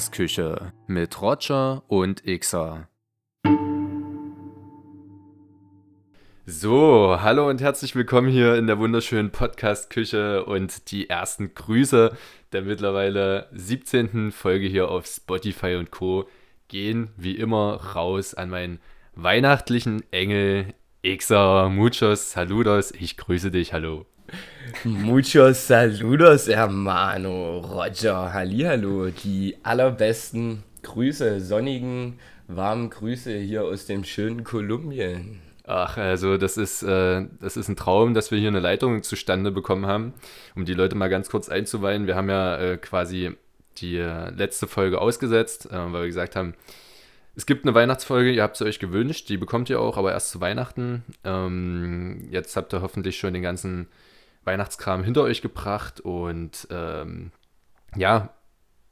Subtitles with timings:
[0.00, 2.88] Podcast-Küche mit Roger und Xer.
[6.46, 12.16] So, hallo und herzlich willkommen hier in der wunderschönen Podcast-Küche und die ersten Grüße
[12.52, 14.32] der mittlerweile 17.
[14.32, 16.26] Folge hier auf Spotify und Co.
[16.68, 18.78] gehen wie immer raus an meinen
[19.14, 20.72] weihnachtlichen Engel
[21.04, 21.68] Xer.
[21.68, 24.06] Muchos saludos, ich grüße dich, hallo.
[24.84, 27.58] Muchos saludos, hermano.
[27.58, 29.10] Roger, hallihallo.
[29.10, 35.40] Die allerbesten Grüße, sonnigen, warmen Grüße hier aus dem schönen Kolumbien.
[35.66, 39.50] Ach, also das ist, äh, das ist ein Traum, dass wir hier eine Leitung zustande
[39.50, 40.14] bekommen haben.
[40.56, 43.36] Um die Leute mal ganz kurz einzuweihen, wir haben ja äh, quasi
[43.78, 46.54] die äh, letzte Folge ausgesetzt, äh, weil wir gesagt haben,
[47.36, 50.30] es gibt eine Weihnachtsfolge, ihr habt sie euch gewünscht, die bekommt ihr auch, aber erst
[50.30, 51.04] zu Weihnachten.
[51.24, 53.86] Ähm, jetzt habt ihr hoffentlich schon den ganzen
[54.44, 57.32] Weihnachtskram hinter euch gebracht und ähm,
[57.96, 58.30] ja,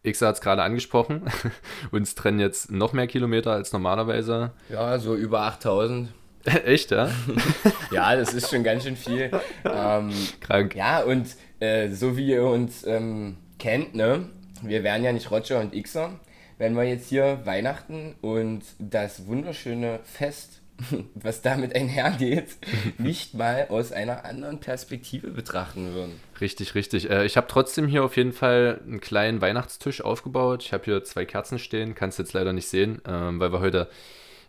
[0.02, 1.22] X hat es gerade angesprochen.
[1.90, 4.52] Uns trennen jetzt noch mehr Kilometer als normalerweise.
[4.68, 6.10] Ja, so über 8000.
[6.64, 7.10] Echt, ja?
[7.90, 9.30] ja, das ist schon ganz schön viel.
[9.64, 10.74] Ähm, Krank.
[10.74, 11.26] Ja, und
[11.60, 14.28] äh, so wie ihr uns ähm, kennt, ne?
[14.62, 16.18] Wir wären ja nicht Roger und Xer,
[16.58, 20.62] wenn wir jetzt hier Weihnachten und das wunderschöne Fest
[21.14, 22.56] was damit einhergeht,
[22.98, 26.20] nicht mal aus einer anderen Perspektive betrachten würden.
[26.40, 27.10] Richtig, richtig.
[27.10, 30.62] Äh, ich habe trotzdem hier auf jeden Fall einen kleinen Weihnachtstisch aufgebaut.
[30.62, 33.88] Ich habe hier zwei Kerzen stehen, kannst jetzt leider nicht sehen, ähm, weil wir heute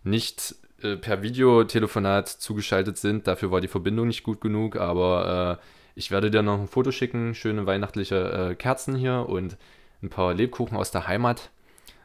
[0.03, 3.27] nicht äh, per Videotelefonat zugeschaltet sind.
[3.27, 6.91] Dafür war die Verbindung nicht gut genug, aber äh, ich werde dir noch ein Foto
[6.91, 9.57] schicken, schöne weihnachtliche Kerzen hier und
[10.01, 11.49] ein paar Lebkuchen aus der Heimat.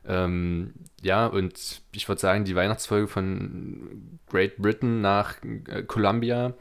[0.06, 6.54] Ähm, ja, und ich würde sagen, die Weihnachtsfolge von Great Britain nach äh, Columbia,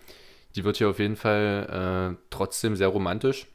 [0.55, 3.47] die wird hier auf jeden Fall äh, trotzdem sehr romantisch.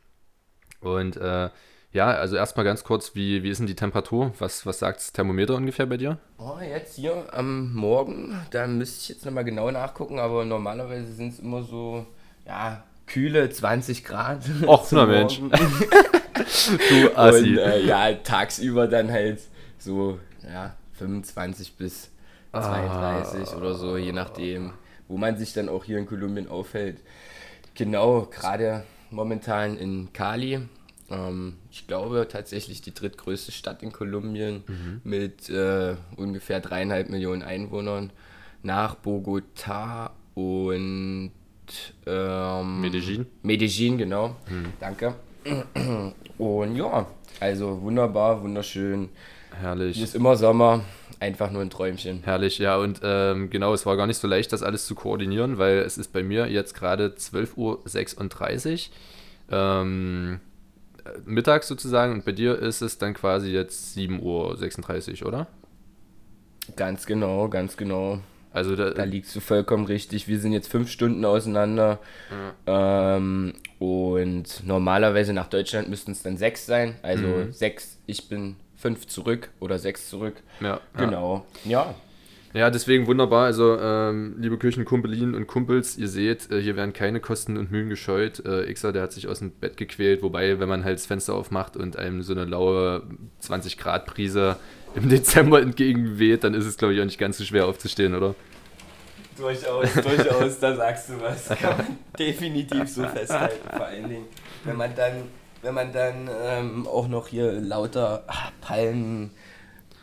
[0.81, 1.51] Und äh,
[1.93, 4.33] ja, also erstmal ganz kurz, wie, wie ist denn die Temperatur?
[4.39, 6.19] Was, was sagt das Thermometer ungefähr bei dir?
[6.37, 11.33] Oh, jetzt hier am Morgen, da müsste ich jetzt nochmal genau nachgucken, aber normalerweise sind
[11.33, 12.07] es immer so,
[12.47, 14.45] ja, kühle 20 Grad.
[14.67, 15.41] Och, na Mensch.
[16.91, 17.51] du Assi.
[17.53, 19.41] Und äh, ja, tagsüber dann halt
[19.79, 22.11] so ja, 25 bis
[22.53, 23.57] 32 ah.
[23.57, 24.73] oder so, je nachdem,
[25.07, 27.01] wo man sich dann auch hier in Kolumbien aufhält.
[27.75, 30.61] Genau, gerade momentan in Cali.
[31.11, 35.01] Ähm, ich glaube tatsächlich die drittgrößte Stadt in Kolumbien mhm.
[35.05, 38.11] mit äh, ungefähr dreieinhalb Millionen Einwohnern.
[38.63, 41.31] Nach Bogota und
[42.07, 43.27] ähm, Medellin.
[43.43, 44.37] Medellin, genau.
[44.49, 44.73] Mhm.
[44.81, 45.15] Danke.
[46.39, 47.07] Und ja,
[47.41, 49.09] also wunderbar, wunderschön.
[49.61, 49.97] Herrlich.
[49.97, 50.85] Hier ist immer Sommer,
[51.21, 52.23] einfach nur ein Träumchen.
[52.23, 52.77] Herrlich, ja.
[52.77, 55.99] Und ähm, genau, es war gar nicht so leicht, das alles zu koordinieren, weil es
[55.99, 58.89] ist bei mir jetzt gerade 12.36
[59.51, 59.57] Uhr.
[59.57, 60.41] Ähm,
[61.25, 65.47] mittags sozusagen und bei dir ist es dann quasi jetzt 7.36 Uhr, oder?
[66.77, 68.21] Ganz genau, ganz genau.
[68.53, 70.27] Also da, da liegst du vollkommen richtig.
[70.27, 71.99] Wir sind jetzt fünf Stunden auseinander.
[72.67, 73.17] Ja.
[73.17, 76.97] Ähm, und normalerweise nach Deutschland müssten es dann sechs sein.
[77.03, 77.53] Also mhm.
[77.53, 80.37] sechs, ich bin fünf zurück oder sechs zurück.
[80.61, 80.81] Ja.
[80.97, 81.45] Genau.
[81.65, 81.95] Ja.
[82.55, 83.45] Ja, deswegen wunderbar.
[83.45, 87.91] Also, ähm, liebe Küchenkumpelinen und Kumpels, ihr seht, äh, hier werden keine Kosten und Mühen
[87.91, 88.45] gescheut.
[88.47, 91.35] Äh, Xer, der hat sich aus dem Bett gequält, wobei, wenn man halt das Fenster
[91.35, 93.03] aufmacht und einem so eine laue
[93.41, 94.57] 20 Grad Brise
[94.95, 98.35] im Dezember entgegenweht, dann ist es, glaube ich, auch nicht ganz so schwer aufzustehen, oder?
[99.37, 101.49] Durchaus, durchaus, da sagst du was.
[101.49, 103.69] Kann man definitiv so festhalten.
[103.69, 104.25] Vor allen Dingen,
[104.65, 105.13] wenn man dann
[105.63, 109.31] wenn man dann ähm, auch noch hier lauter ach, Palmen,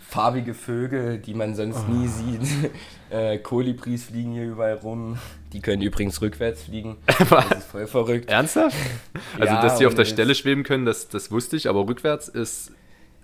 [0.01, 1.91] farbige Vögel, die man sonst oh.
[1.91, 2.71] nie sieht.
[3.11, 5.19] Äh, Kolibris fliegen hier überall rum.
[5.53, 6.97] Die können übrigens rückwärts fliegen.
[7.29, 8.29] Das ist voll verrückt.
[8.31, 8.75] Ernsthaft?
[9.39, 12.27] Also, ja, dass die auf der Stelle schweben können, das, das wusste ich, aber rückwärts
[12.27, 12.71] ist,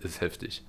[0.03, 0.63] ist heftig.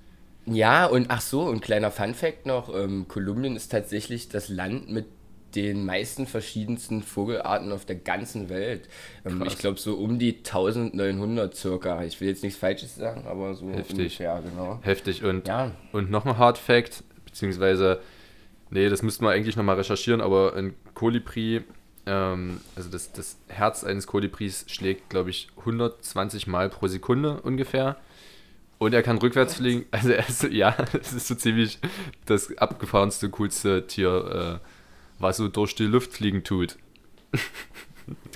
[0.47, 5.05] Ja, und ach so, ein kleiner Fun-Fact noch: ähm, Kolumbien ist tatsächlich das Land mit
[5.55, 8.87] den meisten verschiedensten Vogelarten auf der ganzen Welt.
[9.25, 12.03] Ähm, ich glaube so um die 1900 circa.
[12.03, 13.97] Ich will jetzt nichts Falsches sagen, aber so Heftig.
[13.97, 14.79] ungefähr, genau.
[14.81, 15.23] Heftig.
[15.23, 15.71] Und, ja.
[15.91, 17.99] und noch ein Hard Fact, beziehungsweise,
[18.69, 21.61] nee, das müssten wir eigentlich nochmal recherchieren, aber ein Kolibri,
[22.05, 27.97] ähm, also das, das Herz eines Kolibris schlägt, glaube ich, 120 Mal pro Sekunde ungefähr.
[28.79, 29.85] Und er kann rückwärts fliegen.
[29.91, 31.79] Also er ist, ja, es ist so ziemlich
[32.25, 34.67] das abgefahrenste, coolste Tier, äh,
[35.19, 36.77] was so durch die Luft fliegen tut.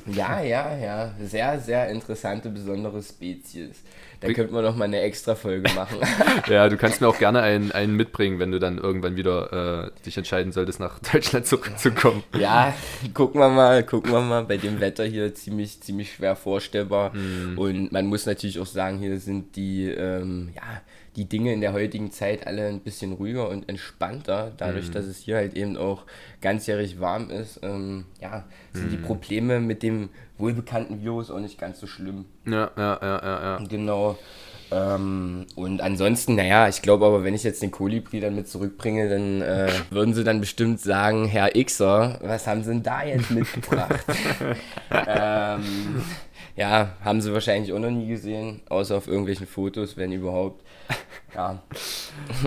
[0.06, 1.14] Ja, ja, ja.
[1.22, 3.84] Sehr, sehr interessante, besondere Spezies.
[4.20, 6.00] Da könnte man noch mal eine extra Folge machen.
[6.48, 10.02] ja, du kannst mir auch gerne einen, einen mitbringen, wenn du dann irgendwann wieder äh,
[10.06, 12.24] dich entscheiden solltest, nach Deutschland zurückzukommen.
[12.38, 12.74] Ja,
[13.14, 14.44] gucken wir mal, gucken wir mal.
[14.46, 17.14] Bei dem Wetter hier ziemlich, ziemlich schwer vorstellbar.
[17.14, 17.58] Mm.
[17.58, 20.82] Und man muss natürlich auch sagen, hier sind die, ähm, ja,
[21.18, 24.94] die Dinge in der heutigen Zeit alle ein bisschen ruhiger und entspannter, dadurch, mhm.
[24.94, 26.04] dass es hier halt eben auch
[26.42, 27.60] ganzjährig warm ist.
[27.64, 28.92] Ähm, ja, sind mhm.
[28.92, 32.26] die Probleme mit dem wohlbekannten Virus auch nicht ganz so schlimm.
[32.46, 33.42] Ja, ja, ja, ja.
[33.42, 33.66] ja.
[33.68, 34.18] Genau.
[34.70, 39.10] Ähm, und ansonsten, naja, ich glaube aber, wenn ich jetzt den Kolibri dann mit zurückbringe,
[39.10, 43.32] dann äh, würden sie dann bestimmt sagen, Herr Xer, was haben sie denn da jetzt
[43.32, 44.06] mitgebracht?
[44.92, 46.04] ähm,
[46.56, 50.64] ja, haben sie wahrscheinlich auch noch nie gesehen, außer auf irgendwelchen Fotos, wenn überhaupt.
[51.36, 51.62] Ja,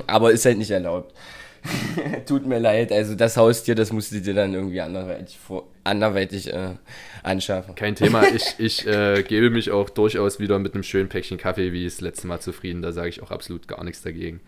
[0.06, 1.15] aber ist halt nicht erlaubt.
[2.27, 6.53] Tut mir leid, also das Haustier, das musst du dir dann irgendwie anderweitig, vor, anderweitig
[6.53, 6.77] äh,
[7.23, 7.75] anschaffen.
[7.75, 11.73] Kein Thema, ich, ich äh, gebe mich auch durchaus wieder mit einem schönen Päckchen Kaffee
[11.73, 14.41] wie das letzte Mal zufrieden, da sage ich auch absolut gar nichts dagegen.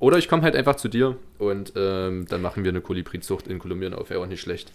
[0.00, 3.58] Oder ich komme halt einfach zu dir und ähm, dann machen wir eine Kolibri-Zucht in
[3.58, 4.72] Kolumbien auf, wäre auch nicht schlecht.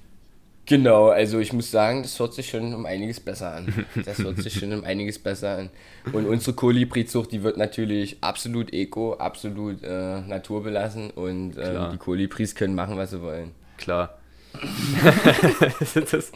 [0.65, 3.85] Genau, also ich muss sagen, das hört sich schon um einiges besser an.
[4.05, 5.69] Das hört sich schon um einiges besser an.
[6.11, 12.55] Und unsere Kolibri-Zucht, die wird natürlich absolut eco, absolut äh, naturbelassen und äh, die Kolibris
[12.55, 13.51] können machen, was sie wollen.
[13.77, 14.17] Klar.
[15.93, 16.31] das,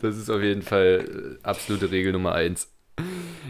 [0.00, 2.68] das, ist auf jeden Fall äh, absolute Regel Nummer eins.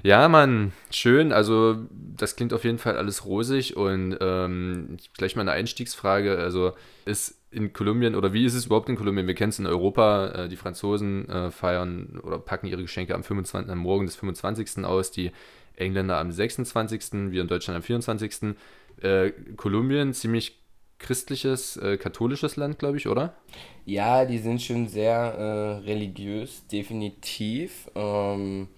[0.02, 1.32] Ja, Mann, schön.
[1.32, 6.38] Also, das klingt auf jeden Fall alles rosig und ähm, gleich mal eine Einstiegsfrage.
[6.38, 6.72] Also,
[7.04, 9.26] ist in Kolumbien oder wie ist es überhaupt in Kolumbien?
[9.26, 13.22] Wir kennen es in Europa, äh, die Franzosen äh, feiern oder packen ihre Geschenke am,
[13.22, 14.84] 25, am Morgen des 25.
[14.84, 15.30] aus, die
[15.76, 18.56] Engländer am 26., wir in Deutschland am 24.
[19.00, 20.62] Äh, Kolumbien, ziemlich
[20.98, 23.34] christliches, äh, katholisches Land, glaube ich, oder?
[23.84, 27.90] Ja, die sind schon sehr äh, religiös, definitiv.
[27.94, 28.68] Ähm,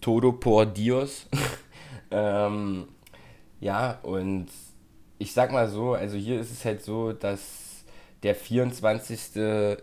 [0.00, 1.26] todo por Dios.
[2.10, 2.88] ähm,
[3.60, 4.46] ja, und
[5.18, 7.67] ich sag mal so, also hier ist es halt so, dass
[8.22, 9.78] der 24.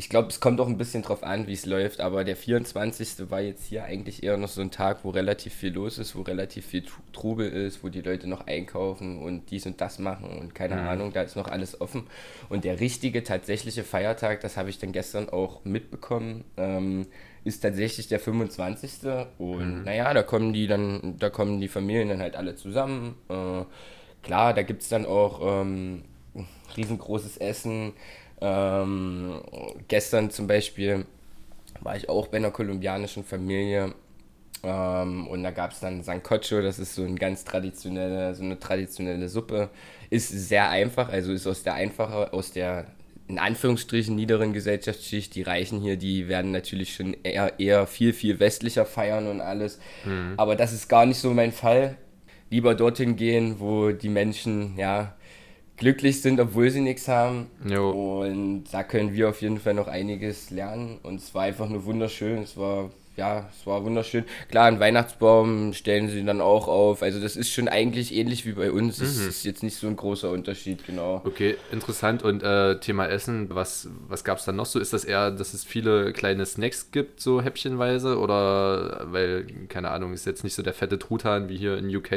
[0.00, 3.30] Ich glaube, es kommt auch ein bisschen drauf an, wie es läuft, aber der 24.
[3.30, 6.22] war jetzt hier eigentlich eher noch so ein Tag, wo relativ viel los ist, wo
[6.22, 10.54] relativ viel Trubel ist, wo die Leute noch einkaufen und dies und das machen und
[10.54, 10.88] keine mhm.
[10.88, 12.06] Ahnung, da ist noch alles offen.
[12.48, 17.08] Und der richtige, tatsächliche Feiertag, das habe ich dann gestern auch mitbekommen, ähm,
[17.42, 19.00] ist tatsächlich der 25.
[19.38, 19.82] Und mhm.
[19.82, 23.16] naja, da kommen die dann, da kommen die Familien dann halt alle zusammen.
[23.28, 23.64] Äh,
[24.22, 25.40] klar, da gibt es dann auch.
[25.42, 26.04] Ähm,
[26.76, 27.92] riesengroßes Essen.
[28.40, 29.40] Ähm,
[29.88, 31.06] gestern zum Beispiel
[31.80, 33.94] war ich auch bei einer kolumbianischen Familie
[34.62, 38.58] ähm, und da gab es dann Sancocho, das ist so, ein ganz traditionelle, so eine
[38.58, 39.70] traditionelle Suppe.
[40.10, 42.86] Ist sehr einfach, also ist aus der einfache, aus der
[43.28, 45.34] in Anführungsstrichen niederen Gesellschaftsschicht.
[45.34, 49.78] Die Reichen hier, die werden natürlich schon eher, eher viel, viel westlicher feiern und alles.
[50.04, 50.34] Mhm.
[50.36, 51.96] Aber das ist gar nicht so mein Fall.
[52.50, 55.14] Lieber dorthin gehen, wo die Menschen, ja,
[55.78, 57.46] glücklich sind, obwohl sie nichts haben.
[57.64, 58.22] Jo.
[58.22, 60.98] Und da können wir auf jeden Fall noch einiges lernen.
[61.02, 62.42] Und es war einfach nur wunderschön.
[62.42, 64.24] Es war, ja, es war wunderschön.
[64.50, 67.02] Klar, einen Weihnachtsbaum stellen sie dann auch auf.
[67.02, 69.00] Also das ist schon eigentlich ähnlich wie bei uns.
[69.00, 69.28] Es mhm.
[69.28, 71.22] ist jetzt nicht so ein großer Unterschied, genau.
[71.24, 72.22] Okay, interessant.
[72.24, 74.80] Und äh, Thema Essen, was, was gab es dann noch so?
[74.80, 78.18] Ist das eher, dass es viele kleine Snacks gibt, so häppchenweise?
[78.18, 82.12] Oder, weil, keine Ahnung, ist jetzt nicht so der fette Truthahn wie hier in UK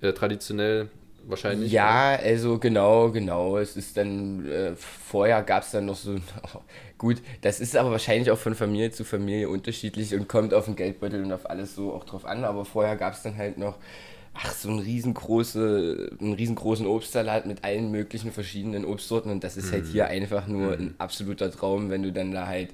[0.00, 0.88] äh, traditionell
[1.26, 1.72] wahrscheinlich.
[1.72, 3.58] Ja, also genau, genau.
[3.58, 6.58] Es ist dann, äh, vorher gab es dann noch so, oh,
[6.98, 10.76] gut, das ist aber wahrscheinlich auch von Familie zu Familie unterschiedlich und kommt auf den
[10.76, 13.76] Geldbeutel und auf alles so auch drauf an, aber vorher gab es dann halt noch,
[14.34, 19.68] ach, so einen, riesengroße, einen riesengroßen Obstsalat mit allen möglichen verschiedenen Obstsorten und das ist
[19.68, 19.72] mhm.
[19.72, 20.82] halt hier einfach nur mhm.
[20.82, 22.70] ein absoluter Traum, wenn du dann da halt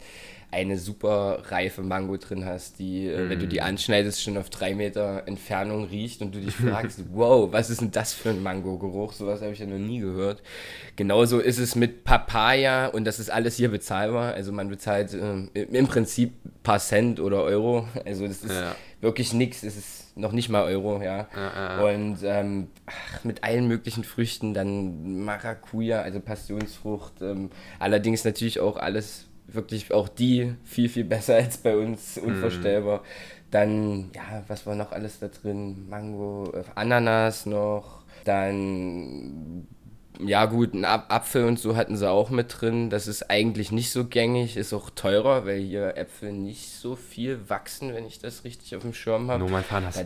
[0.50, 3.28] eine super reife Mango drin hast, die, mm.
[3.28, 3.64] wenn du die mm.
[3.64, 7.90] anschneidest, schon auf drei Meter Entfernung riecht und du dich fragst, wow, was ist denn
[7.90, 9.12] das für ein Mango-Geruch?
[9.12, 10.42] Sowas habe ich ja noch nie gehört.
[10.96, 14.32] Genauso ist es mit Papaya und das ist alles hier bezahlbar.
[14.34, 17.86] Also man bezahlt äh, im Prinzip ein paar Cent oder Euro.
[18.06, 18.74] Also das ist ja.
[19.02, 19.62] wirklich nichts.
[19.62, 21.28] Es ist noch nicht mal Euro, ja.
[21.34, 27.20] ja, ja und ähm, ach, mit allen möglichen Früchten, dann Maracuja, also Passionsfrucht.
[27.22, 32.28] Ähm, allerdings natürlich auch alles wirklich auch die viel, viel besser als bei uns, mhm.
[32.28, 32.98] unvorstellbar.
[32.98, 33.04] Mm.
[33.50, 35.88] Dann, ja, was war noch alles da drin?
[35.88, 39.66] Mango, äh, Ananas noch, dann,
[40.20, 42.90] ja gut, ein Apfel und so hatten sie auch mit drin.
[42.90, 47.48] Das ist eigentlich nicht so gängig, ist auch teurer, weil hier Äpfel nicht so viel
[47.48, 49.40] wachsen, wenn ich das richtig auf dem Schirm habe.
[49.40, 49.98] Nur Manzanas.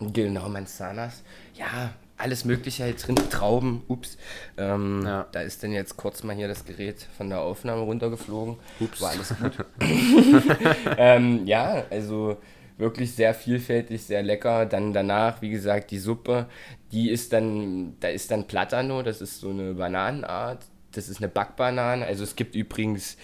[0.00, 1.24] Genau, Manzanas.
[1.54, 4.18] Ja, alles Mögliche halt drin, Trauben, ups.
[4.56, 5.26] Ähm, ja.
[5.32, 8.56] Da ist dann jetzt kurz mal hier das Gerät von der Aufnahme runtergeflogen.
[8.80, 9.00] Ups.
[9.00, 9.52] War alles gut.
[10.98, 12.36] ähm, ja, also
[12.76, 14.66] wirklich sehr vielfältig, sehr lecker.
[14.66, 16.46] Dann danach, wie gesagt, die Suppe,
[16.92, 20.64] die ist dann, da ist dann Platano, das ist so eine Bananenart.
[20.92, 22.04] Das ist eine Backbanane.
[22.04, 23.16] Also es gibt übrigens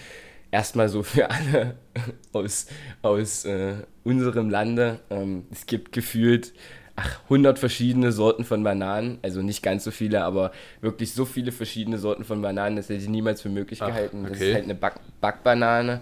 [0.51, 1.75] erstmal so für alle
[2.31, 2.67] aus,
[3.01, 6.53] aus äh, unserem Lande, ähm, es gibt gefühlt
[6.95, 9.19] ach, 100 verschiedene Sorten von Bananen.
[9.21, 13.01] Also nicht ganz so viele, aber wirklich so viele verschiedene Sorten von Bananen, das hätte
[13.01, 14.21] ich niemals für möglich ach, gehalten.
[14.25, 14.29] Okay.
[14.31, 16.01] Das ist halt eine Back Backbanane.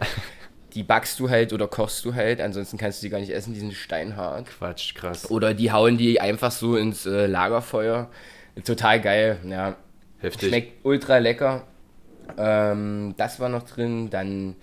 [0.74, 3.54] die backst du halt oder kochst du halt, ansonsten kannst du die gar nicht essen,
[3.54, 4.48] die sind steinhart.
[4.48, 5.30] Quatsch, krass.
[5.30, 8.10] Oder die hauen die einfach so ins äh, Lagerfeuer.
[8.66, 9.76] Total geil, ja.
[10.20, 10.50] Heftig.
[10.50, 11.68] Schmeckt ultra lecker.
[12.38, 14.56] Ähm, das war noch drin, dann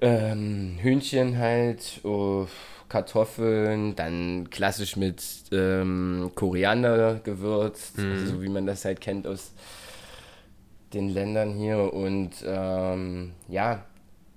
[0.00, 2.46] ähm, Hühnchen halt, oh,
[2.92, 8.12] Kartoffeln, dann klassisch mit ähm, Koriander gewürzt, mhm.
[8.12, 9.52] also so wie man das halt kennt aus
[10.92, 13.86] den Ländern hier und ähm, ja,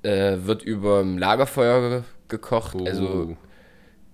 [0.03, 2.77] äh, wird über Lagerfeuer gekocht.
[2.85, 3.07] Also, oh.
[3.07, 3.37] Also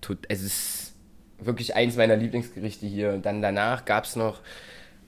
[0.01, 0.93] tut, es ist
[1.37, 3.13] wirklich eins meiner Lieblingsgerichte hier.
[3.13, 4.39] Und dann danach gab es noch,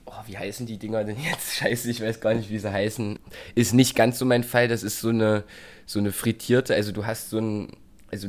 [0.04, 1.54] oh, wie heißen die Dinger denn jetzt?
[1.56, 3.18] Scheiße, ich weiß gar nicht, wie sie heißen.
[3.56, 4.68] Ist nicht ganz so mein Fall.
[4.68, 5.42] Das ist so eine,
[5.86, 7.72] so eine frittierte, also du hast so ein,
[8.12, 8.28] also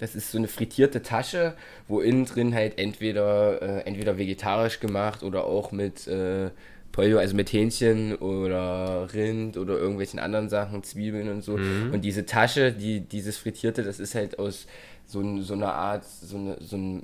[0.00, 1.54] das ist so eine frittierte Tasche,
[1.86, 6.50] wo innen drin halt entweder, äh, entweder vegetarisch gemacht oder auch mit äh,
[6.90, 11.56] Pollo, also mit Hähnchen oder Rind oder irgendwelchen anderen Sachen, Zwiebeln und so.
[11.56, 11.92] Mhm.
[11.92, 14.66] Und diese Tasche, die, dieses Frittierte, das ist halt aus
[15.06, 17.02] so, so einer Art, so, eine, so ein,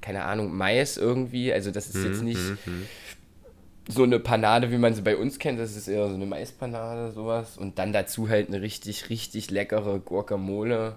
[0.00, 1.52] keine Ahnung, Mais irgendwie.
[1.52, 2.06] Also das ist mhm.
[2.06, 2.72] jetzt nicht mhm.
[2.72, 2.86] mhm.
[3.88, 5.60] so eine Panade, wie man sie bei uns kennt.
[5.60, 7.56] Das ist eher so eine Maispanade, sowas.
[7.56, 10.96] Und dann dazu halt eine richtig, richtig leckere Guacamole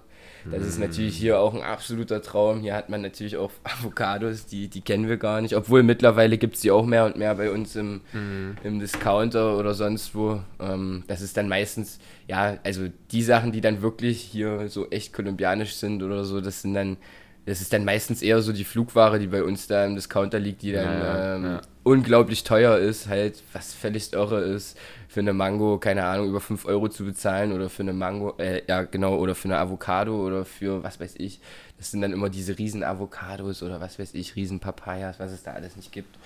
[0.52, 2.62] das ist natürlich hier auch ein absoluter Traum.
[2.62, 5.56] Hier hat man natürlich auch Avocados, die, die kennen wir gar nicht.
[5.56, 8.56] Obwohl mittlerweile gibt es die auch mehr und mehr bei uns im, mhm.
[8.64, 10.42] im Discounter oder sonst wo.
[10.60, 15.14] Ähm, das ist dann meistens, ja, also die Sachen, die dann wirklich hier so echt
[15.14, 16.98] kolumbianisch sind oder so, das sind dann
[17.46, 20.64] das ist dann meistens eher so die Flugware, die bei uns da im Discounter liegt,
[20.64, 21.62] die dann ja, ähm, ja.
[21.86, 24.78] Unglaublich teuer ist, halt, was völlig irre ist
[25.08, 28.64] für eine Mango, keine Ahnung, über 5 Euro zu bezahlen oder für eine Mango, äh,
[28.68, 31.40] ja genau, oder für eine Avocado oder für was weiß ich.
[31.78, 35.44] Das sind dann immer diese riesen Avocados oder was weiß ich, riesen Papayas, was es
[35.44, 36.18] da alles nicht gibt.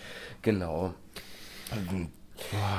[0.41, 0.93] Genau.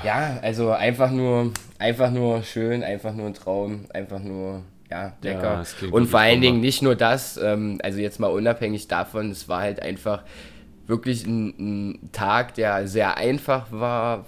[0.03, 5.65] Ja, also einfach nur, einfach nur schön, einfach nur ein Traum, einfach nur, ja, lecker.
[5.83, 9.49] Ja, Und vor allen Dingen nicht nur das, ähm, also jetzt mal unabhängig davon, es
[9.49, 10.23] war halt einfach
[10.91, 11.55] wirklich ein,
[11.93, 14.27] ein Tag, der sehr einfach war,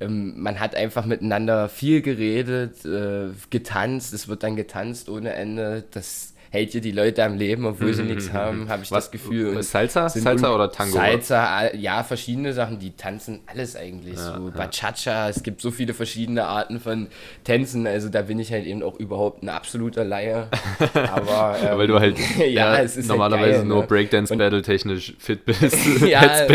[0.00, 5.84] ähm, man hat einfach miteinander viel geredet, äh, getanzt, es wird dann getanzt ohne Ende.
[5.92, 9.10] Das hält dir die Leute am Leben, obwohl sie nichts haben, habe ich Was, das
[9.10, 9.56] Gefühl.
[9.56, 10.08] Und Salsa?
[10.08, 10.94] Salsa oder Tango?
[10.94, 14.14] Salsa, ja, verschiedene Sachen, die tanzen alles eigentlich.
[14.14, 14.54] Ja, so ja.
[14.56, 17.08] Bachata, es gibt so viele verschiedene Arten von
[17.42, 20.46] Tänzen, also da bin ich halt eben auch überhaupt ein absoluter Laie.
[20.94, 23.86] Aber, ähm, Weil du halt ja, ja halt normalerweise halt geil, nur ne?
[23.88, 25.76] Breakdance-Battle technisch fit bist.
[26.06, 26.46] ja,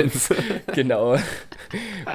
[0.73, 1.17] genau.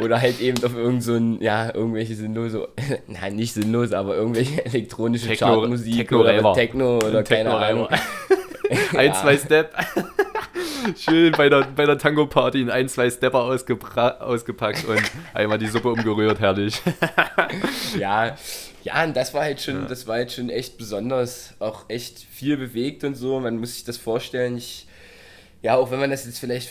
[0.02, 2.66] Oder halt eben auf irgend so ein, ja, irgendwelche sinnlose,
[3.08, 7.73] nein, nicht sinnlose, aber irgendwelche elektronische Techno, Chartmusik Techno oder Techno oder keine Ahnung.
[7.78, 7.88] Euro.
[8.96, 9.12] ein, ja.
[9.14, 9.74] zwei Step.
[10.96, 15.02] Schön bei der, bei der Tango-Party in ein, zwei Stepper ausgepackt und
[15.32, 16.80] einmal die Suppe umgerührt, herrlich.
[17.98, 18.36] ja,
[18.82, 19.88] ja, und das war halt schon, ja.
[19.88, 23.40] das war halt schon echt besonders, auch echt viel bewegt und so.
[23.40, 24.58] Man muss sich das vorstellen.
[24.58, 24.86] Ich,
[25.62, 26.70] ja, auch wenn man das jetzt vielleicht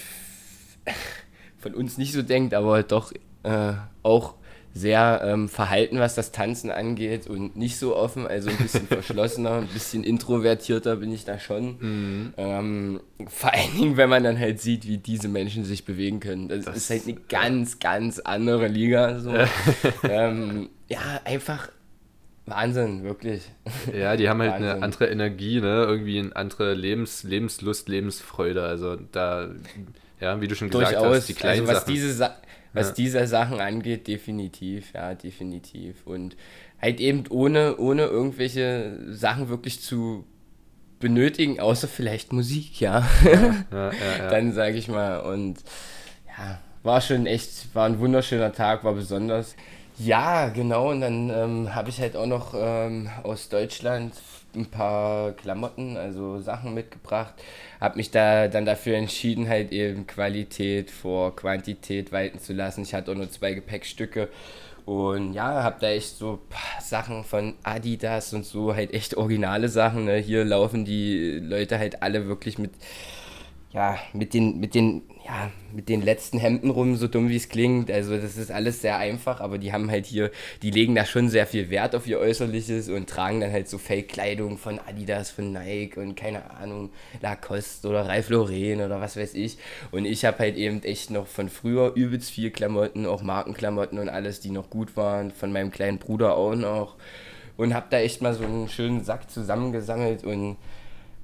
[1.58, 3.12] von uns nicht so denkt, aber doch
[3.44, 4.36] äh, auch
[4.74, 9.58] sehr ähm, verhalten, was das Tanzen angeht und nicht so offen, also ein bisschen verschlossener,
[9.58, 11.78] ein bisschen introvertierter bin ich da schon.
[11.80, 12.34] Mhm.
[12.38, 16.50] Ähm, vor allen Dingen, wenn man dann halt sieht, wie diese Menschen sich bewegen können.
[16.50, 19.20] Das, das ist halt eine ganz, ganz andere Liga.
[19.20, 19.32] So.
[20.10, 21.70] ähm, ja, einfach
[22.46, 23.44] Wahnsinn, wirklich.
[23.96, 24.70] Ja, die haben halt Wahnsinn.
[24.70, 25.86] eine andere Energie, ne?
[25.88, 28.64] Irgendwie eine andere Lebens, Lebenslust, Lebensfreude.
[28.64, 29.50] Also da,
[30.20, 31.18] ja, wie du schon gesagt Durchaus.
[31.18, 31.94] hast, die kleinen also was Sachen.
[31.94, 32.36] diese Sa
[32.74, 32.94] was ja.
[32.96, 36.06] diese Sachen angeht, definitiv, ja, definitiv.
[36.06, 36.36] Und
[36.82, 40.26] halt eben ohne, ohne irgendwelche Sachen wirklich zu
[41.00, 43.08] benötigen, außer vielleicht Musik, ja.
[43.24, 43.32] ja,
[43.72, 45.20] ja, ja Dann sage ich mal.
[45.20, 45.60] Und
[46.36, 49.56] ja, war schon echt, war ein wunderschöner Tag, war besonders.
[50.00, 50.90] Ja, genau.
[50.90, 54.14] Und dann ähm, habe ich halt auch noch ähm, aus Deutschland
[54.56, 57.34] ein paar Klamotten, also Sachen mitgebracht.
[57.80, 62.84] Habe mich da dann dafür entschieden, halt eben Qualität vor Quantität walten zu lassen.
[62.84, 64.30] Ich hatte auch nur zwei Gepäckstücke.
[64.86, 66.40] Und ja, habe da echt so
[66.82, 70.06] Sachen von Adidas und so, halt echt originale Sachen.
[70.06, 70.18] Ne?
[70.18, 72.72] Hier laufen die Leute halt alle wirklich mit
[73.74, 77.48] ja, mit den, mit den, ja, mit den letzten Hemden rum, so dumm wie es
[77.48, 77.90] klingt.
[77.90, 81.30] Also das ist alles sehr einfach, aber die haben halt hier, die legen da schon
[81.30, 85.54] sehr viel Wert auf ihr Äußerliches und tragen dann halt so Fake-Kleidung von Adidas, von
[85.54, 86.90] Nike und keine Ahnung,
[87.22, 89.58] Lacoste oder Ralph Lauren oder was weiß ich.
[89.92, 94.10] Und ich habe halt eben echt noch von früher übelst viel Klamotten, auch Markenklamotten und
[94.10, 96.96] alles, die noch gut waren, von meinem kleinen Bruder auch noch.
[97.56, 100.58] Und habe da echt mal so einen schönen Sack zusammengesammelt und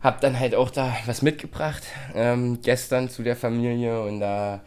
[0.01, 1.83] hab dann halt auch da was mitgebracht
[2.15, 4.61] ähm, gestern zu der Familie und da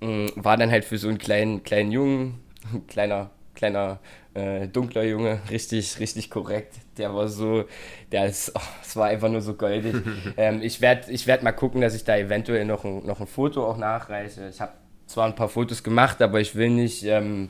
[0.00, 2.40] äh, war dann halt für so einen kleinen, kleinen Jungen,
[2.88, 4.00] kleiner, kleiner,
[4.34, 6.74] äh, dunkler Junge, richtig, richtig korrekt.
[6.98, 7.64] Der war so,
[8.12, 9.94] der ist, oh, es war einfach nur so goldig.
[10.36, 13.26] ähm, ich werde ich werd mal gucken, dass ich da eventuell noch ein, noch ein
[13.26, 14.48] Foto auch nachreiche.
[14.48, 14.72] Ich habe
[15.06, 17.48] zwar ein paar Fotos gemacht, aber ich will nicht, ähm,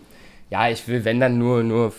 [0.50, 1.92] ja, ich will, wenn dann nur, nur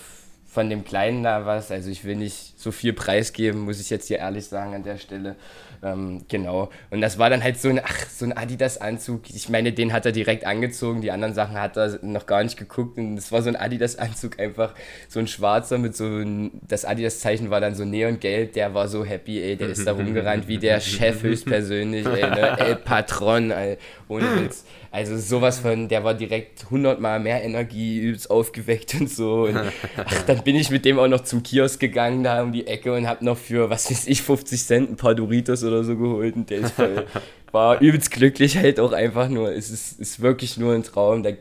[0.56, 1.70] von dem Kleinen da was.
[1.70, 4.96] Also ich will nicht so viel preisgeben, muss ich jetzt hier ehrlich sagen an der
[4.96, 5.36] Stelle.
[5.82, 6.70] Ähm, genau.
[6.90, 9.28] Und das war dann halt so ein, ach, so ein Adidas-Anzug.
[9.28, 12.56] Ich meine, den hat er direkt angezogen, die anderen Sachen hat er noch gar nicht
[12.56, 12.96] geguckt.
[12.96, 14.72] Und es war so ein Adidas-Anzug, einfach
[15.08, 18.54] so ein schwarzer mit so ein, das Adidas-Zeichen war dann so neongelb.
[18.54, 19.56] Der war so happy, ey.
[19.56, 22.58] Der ist da rumgerannt wie der Chef höchstpersönlich, ey, ne?
[22.60, 23.76] El Patron, ey.
[24.08, 24.64] ohne Witz.
[24.96, 29.42] Also sowas von, der war direkt hundertmal mehr Energie, übelst aufgeweckt und so.
[29.42, 29.54] Und
[29.96, 32.94] ach, dann bin ich mit dem auch noch zum Kiosk gegangen da um die Ecke
[32.94, 36.34] und hab noch für, was weiß ich, 50 Cent ein paar Doritos oder so geholt.
[36.34, 37.04] Und der ist voll,
[37.52, 39.52] war übelst glücklich halt auch einfach nur.
[39.52, 41.22] Es ist, ist wirklich nur ein Traum.
[41.22, 41.32] Da,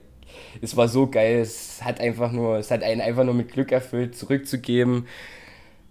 [0.62, 1.40] es war so geil.
[1.40, 5.06] Es hat einfach nur, es hat einen einfach nur mit Glück erfüllt, zurückzugeben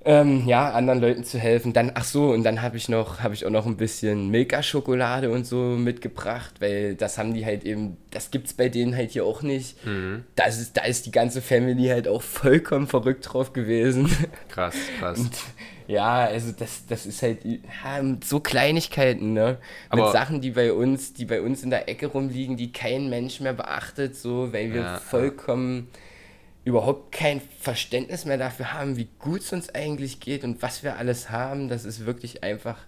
[0.06, 1.73] ähm, ja, anderen Leuten zu helfen.
[1.73, 5.30] Dann, ach so, und dann habe ich noch, habe ich auch noch ein bisschen Milka-Schokolade
[5.30, 9.25] und so mitgebracht, weil das haben die halt eben, das gibt's bei denen halt hier
[9.25, 9.84] auch nicht.
[9.87, 10.25] Mhm.
[10.37, 14.11] Das ist, da ist die ganze Family halt auch vollkommen verrückt drauf gewesen.
[14.49, 15.18] Krass, krass.
[15.18, 15.32] Und,
[15.87, 17.58] ja, also das, das ist halt ja,
[18.23, 19.58] so Kleinigkeiten, ne?
[19.88, 23.11] Aber Mit Sachen, die bei uns, die bei uns in der Ecke rumliegen, die kein
[23.11, 25.88] Mensch mehr beachtet, so, weil wir ja, vollkommen.
[25.92, 25.99] Ja
[26.64, 30.97] überhaupt kein Verständnis mehr dafür haben, wie gut es uns eigentlich geht und was wir
[30.97, 31.68] alles haben.
[31.68, 32.78] Das ist wirklich einfach,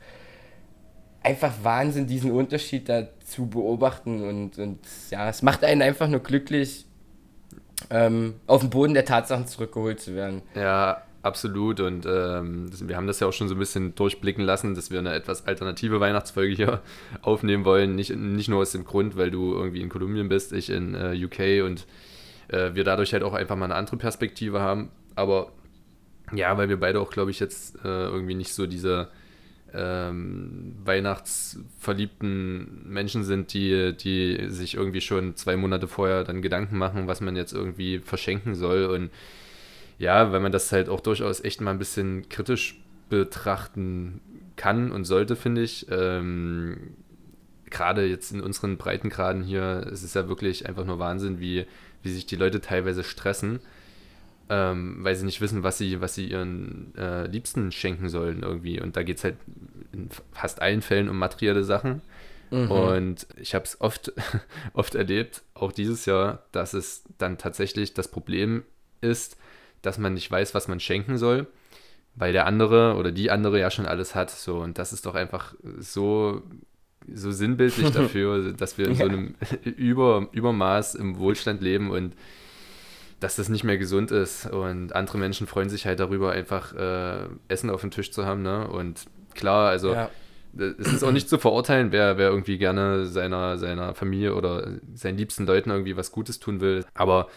[1.23, 4.23] einfach Wahnsinn, diesen Unterschied da zu beobachten.
[4.23, 4.79] Und, und
[5.11, 6.87] ja, es macht einen einfach nur glücklich,
[7.91, 10.41] ähm, auf den Boden der Tatsachen zurückgeholt zu werden.
[10.55, 11.81] Ja, absolut.
[11.81, 15.01] Und ähm, wir haben das ja auch schon so ein bisschen durchblicken lassen, dass wir
[15.01, 16.83] eine etwas alternative Weihnachtsfolge hier
[17.21, 17.95] aufnehmen wollen.
[17.95, 21.15] Nicht, nicht nur aus dem Grund, weil du irgendwie in Kolumbien bist, ich in äh,
[21.23, 21.87] UK und
[22.49, 24.91] äh, wir dadurch halt auch einfach mal eine andere Perspektive haben.
[25.15, 25.53] Aber
[26.33, 29.09] ja, weil wir beide auch, glaube ich, jetzt äh, irgendwie nicht so diese
[29.73, 37.07] ähm, weihnachtsverliebten Menschen sind, die, die sich irgendwie schon zwei Monate vorher dann Gedanken machen,
[37.07, 38.87] was man jetzt irgendwie verschenken soll.
[38.87, 39.11] Und
[39.99, 44.21] ja, weil man das halt auch durchaus echt mal ein bisschen kritisch betrachten
[44.57, 45.87] kann und sollte, finde ich.
[45.91, 46.95] Ähm,
[47.69, 51.67] Gerade jetzt in unseren Breitengraden hier, es ist ja wirklich einfach nur Wahnsinn, wie
[52.07, 53.61] wie sich die Leute teilweise stressen,
[54.49, 58.81] ähm, weil sie nicht wissen, was sie, was sie ihren äh, Liebsten schenken sollen irgendwie.
[58.81, 59.37] Und da geht es halt
[59.93, 62.01] in fast allen Fällen um materielle Sachen.
[62.51, 62.71] Mhm.
[62.71, 64.13] Und ich habe es oft,
[64.73, 68.63] oft erlebt, auch dieses Jahr, dass es dann tatsächlich das Problem
[69.01, 69.37] ist,
[69.83, 71.47] dass man nicht weiß, was man schenken soll,
[72.15, 74.31] weil der andere oder die andere ja schon alles hat.
[74.31, 76.43] So, und das ist doch einfach so
[77.13, 82.15] so sinnbildlich dafür, dass wir in so einem Über, Übermaß im Wohlstand leben und
[83.21, 84.47] dass das nicht mehr gesund ist.
[84.47, 88.43] Und andere Menschen freuen sich halt darüber, einfach äh, Essen auf dem Tisch zu haben.
[88.43, 88.69] Ne?
[88.69, 90.11] Und klar, also ja.
[90.57, 95.17] es ist auch nicht zu verurteilen, wer, wer irgendwie gerne seiner, seiner Familie oder seinen
[95.17, 96.85] liebsten Leuten irgendwie was Gutes tun will.
[96.95, 97.29] Aber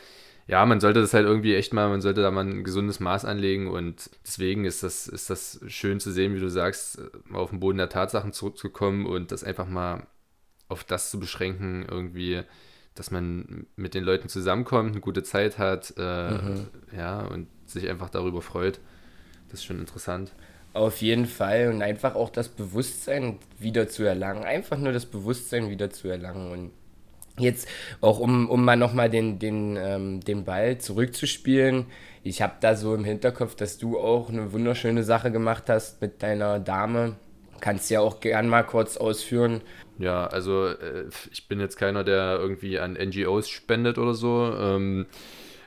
[0.49, 3.23] ja, man sollte das halt irgendwie echt mal, man sollte da mal ein gesundes Maß
[3.23, 6.99] anlegen und deswegen ist das, ist das schön zu sehen, wie du sagst,
[7.31, 10.07] auf den Boden der Tatsachen zurückzukommen und das einfach mal
[10.67, 12.41] auf das zu beschränken, irgendwie,
[12.95, 16.67] dass man mit den Leuten zusammenkommt, eine gute Zeit hat, äh, mhm.
[16.97, 18.79] ja, und sich einfach darüber freut.
[19.49, 20.31] Das ist schon interessant.
[20.73, 24.43] Auf jeden Fall und einfach auch das Bewusstsein wieder zu erlangen.
[24.43, 26.71] Einfach nur das Bewusstsein wieder zu erlangen und
[27.39, 27.67] Jetzt
[28.01, 31.85] auch um, um mal nochmal den, den, ähm, den Ball zurückzuspielen.
[32.23, 36.21] Ich habe da so im Hinterkopf, dass du auch eine wunderschöne Sache gemacht hast mit
[36.21, 37.15] deiner Dame.
[37.61, 39.61] Kannst ja auch gern mal kurz ausführen.
[39.97, 44.53] Ja, also äh, ich bin jetzt keiner, der irgendwie an NGOs spendet oder so.
[44.57, 45.05] Ähm,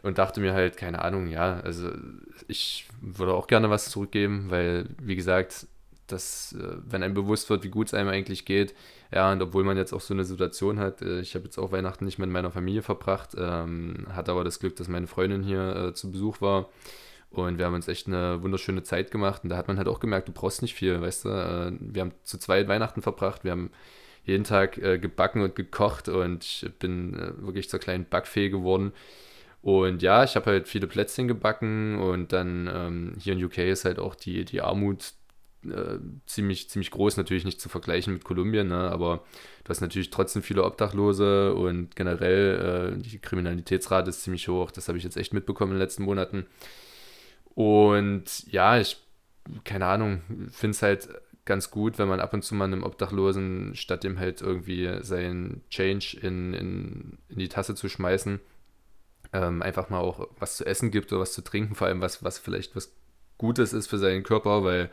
[0.02, 1.90] und dachte mir halt, keine Ahnung, ja, also
[2.48, 5.66] ich würde auch gerne was zurückgeben, weil, wie gesagt,
[6.08, 8.74] dass, äh, wenn einem bewusst wird, wie gut es einem eigentlich geht,
[9.12, 11.72] ja, und obwohl man jetzt auch so eine Situation hat, äh, ich habe jetzt auch
[11.72, 15.76] Weihnachten nicht mit meiner Familie verbracht, ähm, hatte aber das Glück, dass meine Freundin hier
[15.76, 16.68] äh, zu Besuch war.
[17.30, 19.42] Und wir haben uns echt eine wunderschöne Zeit gemacht.
[19.42, 21.28] Und da hat man halt auch gemerkt, du brauchst nicht viel, weißt du.
[21.30, 23.44] Äh, wir haben zu zweit Weihnachten verbracht.
[23.44, 23.70] Wir haben
[24.24, 28.92] jeden Tag äh, gebacken und gekocht und ich bin äh, wirklich zur kleinen Backfee geworden.
[29.62, 33.84] Und ja, ich habe halt viele Plätzchen gebacken und dann ähm, hier in UK ist
[33.84, 35.14] halt auch die, die Armut
[35.64, 38.90] äh, ziemlich, ziemlich groß, natürlich nicht zu vergleichen mit Kolumbien, ne?
[38.90, 39.24] aber
[39.64, 44.70] du hast natürlich trotzdem viele Obdachlose und generell äh, die Kriminalitätsrate ist ziemlich hoch.
[44.70, 46.46] Das habe ich jetzt echt mitbekommen in den letzten Monaten.
[47.54, 48.96] Und ja, ich,
[49.64, 51.08] keine Ahnung, finde es halt
[51.44, 55.62] ganz gut, wenn man ab und zu mal einem Obdachlosen, statt dem halt irgendwie sein
[55.70, 58.40] Change in, in, in die Tasse zu schmeißen,
[59.32, 62.22] ähm, einfach mal auch was zu essen gibt oder was zu trinken, vor allem was,
[62.22, 62.94] was vielleicht was
[63.38, 64.90] Gutes ist für seinen Körper, weil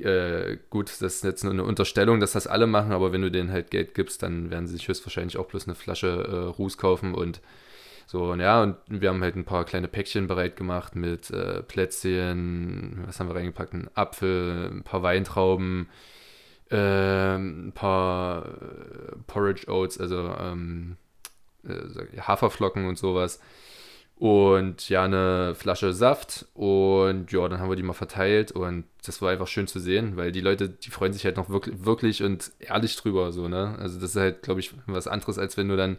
[0.00, 3.30] äh, gut, das ist jetzt nur eine Unterstellung, dass das alle machen, aber wenn du
[3.30, 6.78] denen halt Geld gibst, dann werden sie sich höchstwahrscheinlich auch bloß eine Flasche äh, Ruß
[6.78, 7.40] kaufen und
[8.08, 11.62] so, und ja, und wir haben halt ein paar kleine Päckchen bereit gemacht mit äh,
[11.62, 13.74] Plätzchen, was haben wir reingepackt?
[13.74, 15.88] Ein Apfel, ein paar Weintrauben,
[16.70, 20.96] äh, ein paar äh, Porridge Oats, also ähm,
[21.64, 23.40] äh, Haferflocken und sowas.
[24.18, 26.46] Und ja, eine Flasche Saft.
[26.54, 28.50] Und ja, dann haben wir die mal verteilt.
[28.52, 31.50] Und das war einfach schön zu sehen, weil die Leute, die freuen sich halt noch
[31.50, 33.32] wirklich, wirklich und ehrlich drüber.
[33.32, 33.76] So, ne?
[33.78, 35.98] Also, das ist halt, glaube ich, was anderes, als wenn du dann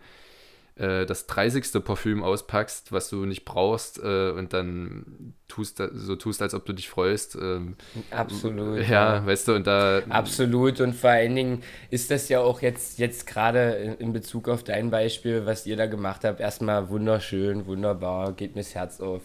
[0.77, 1.83] äh, das 30.
[1.83, 6.73] Parfüm auspackst, was du nicht brauchst äh, und dann tust, so tust, als ob du
[6.73, 7.35] dich freust.
[7.35, 7.75] Ähm,
[8.11, 8.81] Absolut.
[8.81, 10.01] Ja, ja, weißt du, und da.
[10.09, 10.79] Absolut.
[10.81, 14.89] Und vor allen Dingen ist das ja auch jetzt, jetzt gerade in Bezug auf dein
[14.91, 19.21] Beispiel, was ihr da gemacht habt, erstmal wunderschön, wunderbar, geht mir das Herz auf.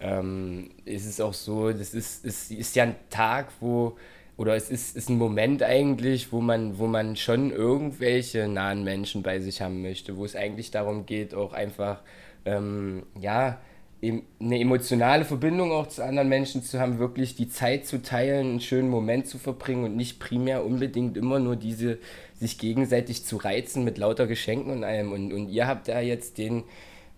[0.00, 3.96] Ähm, ist es auch so, das ist, ist, ist ja ein Tag, wo
[4.40, 9.22] oder es ist, ist ein Moment eigentlich, wo man, wo man schon irgendwelche nahen Menschen
[9.22, 12.00] bei sich haben möchte, wo es eigentlich darum geht, auch einfach,
[12.46, 13.60] ähm, ja,
[14.02, 18.60] eine emotionale Verbindung auch zu anderen Menschen zu haben, wirklich die Zeit zu teilen, einen
[18.62, 21.98] schönen Moment zu verbringen und nicht primär unbedingt immer nur diese
[22.38, 25.12] sich gegenseitig zu reizen mit lauter Geschenken und allem.
[25.12, 26.62] Und, und ihr habt da jetzt den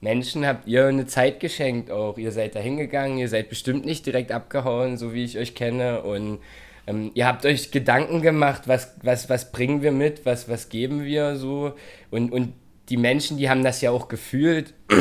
[0.00, 2.18] Menschen, habt ihr eine Zeit geschenkt auch.
[2.18, 6.02] Ihr seid da hingegangen, ihr seid bestimmt nicht direkt abgehauen, so wie ich euch kenne.
[6.02, 6.40] Und
[6.86, 11.04] ähm, ihr habt euch Gedanken gemacht, was, was, was bringen wir mit, was, was geben
[11.04, 11.74] wir so.
[12.10, 12.54] Und, und
[12.88, 14.74] die Menschen, die haben das ja auch gefühlt.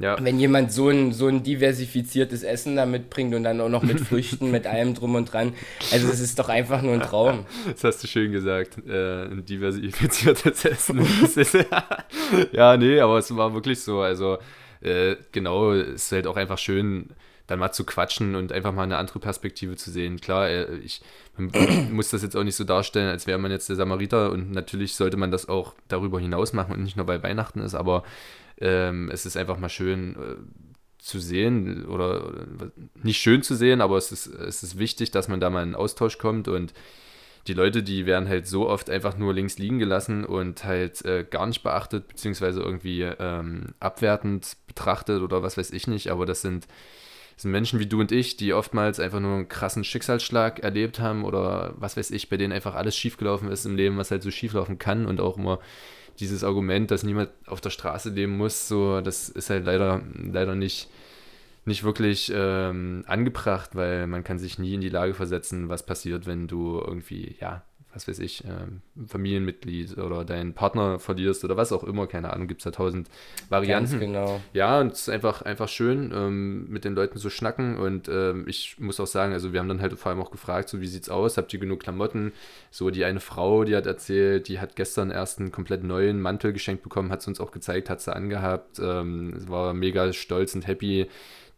[0.00, 0.16] Ja.
[0.22, 3.98] Wenn jemand so ein, so ein diversifiziertes Essen da mitbringt und dann auch noch mit
[3.98, 5.54] Früchten, mit allem drum und dran.
[5.90, 7.46] Also es ist doch einfach nur ein Traum.
[7.72, 8.78] Das hast du schön gesagt.
[8.86, 11.00] Äh, ein diversifiziertes Essen.
[12.52, 14.00] ja, nee, aber es war wirklich so.
[14.00, 14.38] Also
[14.82, 17.08] äh, genau, es ist halt auch einfach schön,
[17.48, 20.20] dann mal zu quatschen und einfach mal eine andere Perspektive zu sehen.
[20.20, 21.00] Klar, äh, ich
[21.90, 24.94] muss das jetzt auch nicht so darstellen, als wäre man jetzt der Samariter und natürlich
[24.94, 28.04] sollte man das auch darüber hinaus machen und nicht nur weil Weihnachten ist, aber
[28.60, 30.36] ähm, es ist einfach mal schön äh,
[30.98, 32.70] zu sehen oder, oder,
[33.02, 35.74] nicht schön zu sehen, aber es ist, es ist wichtig, dass man da mal in
[35.74, 36.74] Austausch kommt und
[37.46, 41.24] die Leute, die werden halt so oft einfach nur links liegen gelassen und halt äh,
[41.24, 46.42] gar nicht beachtet, beziehungsweise irgendwie ähm, abwertend betrachtet oder was weiß ich nicht, aber das
[46.42, 46.66] sind
[47.38, 51.24] sind Menschen wie du und ich, die oftmals einfach nur einen krassen Schicksalsschlag erlebt haben
[51.24, 54.30] oder was weiß ich, bei denen einfach alles schiefgelaufen ist im Leben, was halt so
[54.30, 55.60] schieflaufen kann und auch immer
[56.18, 60.56] dieses Argument, dass niemand auf der Straße leben muss, so, das ist halt leider, leider
[60.56, 60.90] nicht,
[61.64, 66.26] nicht wirklich ähm, angebracht, weil man kann sich nie in die Lage versetzen, was passiert,
[66.26, 67.62] wenn du irgendwie, ja,
[67.98, 72.46] was weiß ich, ähm, Familienmitglied oder deinen Partner verlierst oder was auch immer, keine Ahnung,
[72.46, 73.08] gibt es da tausend
[73.48, 73.90] Varianten.
[73.90, 74.40] Ganz genau.
[74.52, 78.44] Ja, und es ist einfach, einfach schön, ähm, mit den Leuten zu schnacken und ähm,
[78.46, 80.86] ich muss auch sagen, also wir haben dann halt vor allem auch gefragt, so wie
[80.86, 82.32] sieht's aus, habt ihr genug Klamotten?
[82.70, 86.52] So die eine Frau, die hat erzählt, die hat gestern erst einen komplett neuen Mantel
[86.52, 90.66] geschenkt bekommen, hat es uns auch gezeigt, hat sie angehabt, ähm, war mega stolz und
[90.66, 91.08] happy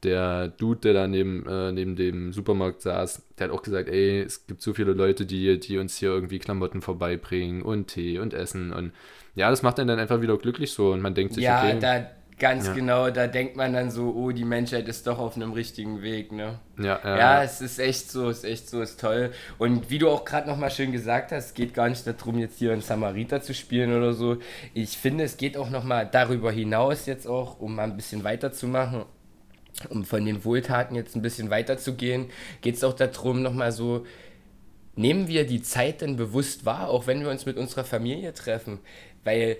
[0.02, 4.20] der Dude, der da neben, äh, neben dem Supermarkt saß, der hat auch gesagt, ey,
[4.20, 8.34] es gibt so viele Leute, die, die uns hier irgendwie Klamotten vorbeibringen und Tee und
[8.34, 8.92] Essen und
[9.34, 11.78] ja, das macht einen dann einfach wieder glücklich so und man denkt sich, ja, okay.
[11.80, 12.06] Da,
[12.40, 12.72] ganz ja.
[12.72, 16.32] genau, da denkt man dann so, oh, die Menschheit ist doch auf einem richtigen Weg,
[16.32, 16.58] ne?
[16.78, 19.30] Ja, ja, ja es ist echt so, es ist echt so, ist toll.
[19.58, 22.58] Und wie du auch gerade nochmal schön gesagt hast, es geht gar nicht darum, jetzt
[22.58, 24.38] hier einen Samariter zu spielen oder so.
[24.74, 29.04] Ich finde, es geht auch nochmal darüber hinaus jetzt auch, um mal ein bisschen weiterzumachen
[29.88, 32.26] um von den Wohltaten jetzt ein bisschen weiterzugehen,
[32.60, 34.04] geht es auch darum, nochmal so,
[34.96, 38.78] nehmen wir die Zeit denn bewusst wahr, auch wenn wir uns mit unserer Familie treffen,
[39.24, 39.56] weil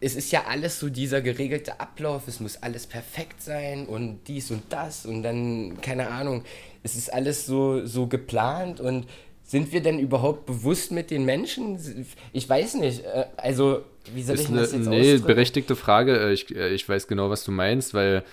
[0.00, 4.50] es ist ja alles so dieser geregelte Ablauf, es muss alles perfekt sein und dies
[4.50, 6.44] und das und dann, keine Ahnung,
[6.82, 9.06] es ist alles so, so geplant und
[9.42, 11.78] sind wir denn überhaupt bewusst mit den Menschen?
[12.32, 15.26] Ich weiß nicht, äh, also wie soll ist ich das jetzt Nee, ausdrücken?
[15.26, 18.24] berechtigte Frage, äh, ich, äh, ich weiß genau, was du meinst, weil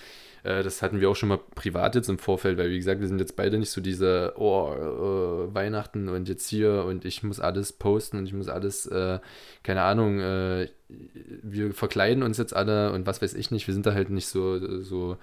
[0.44, 3.08] äh, das hatten wir auch schon mal privat jetzt im Vorfeld, weil wie gesagt, wir
[3.08, 4.72] sind jetzt beide nicht so diese, oh,
[5.48, 9.18] äh, Weihnachten und jetzt hier und ich muss alles posten und ich muss alles, äh,
[9.62, 13.86] keine Ahnung, äh, wir verkleiden uns jetzt alle und was weiß ich nicht, wir sind
[13.86, 15.16] da halt nicht so, so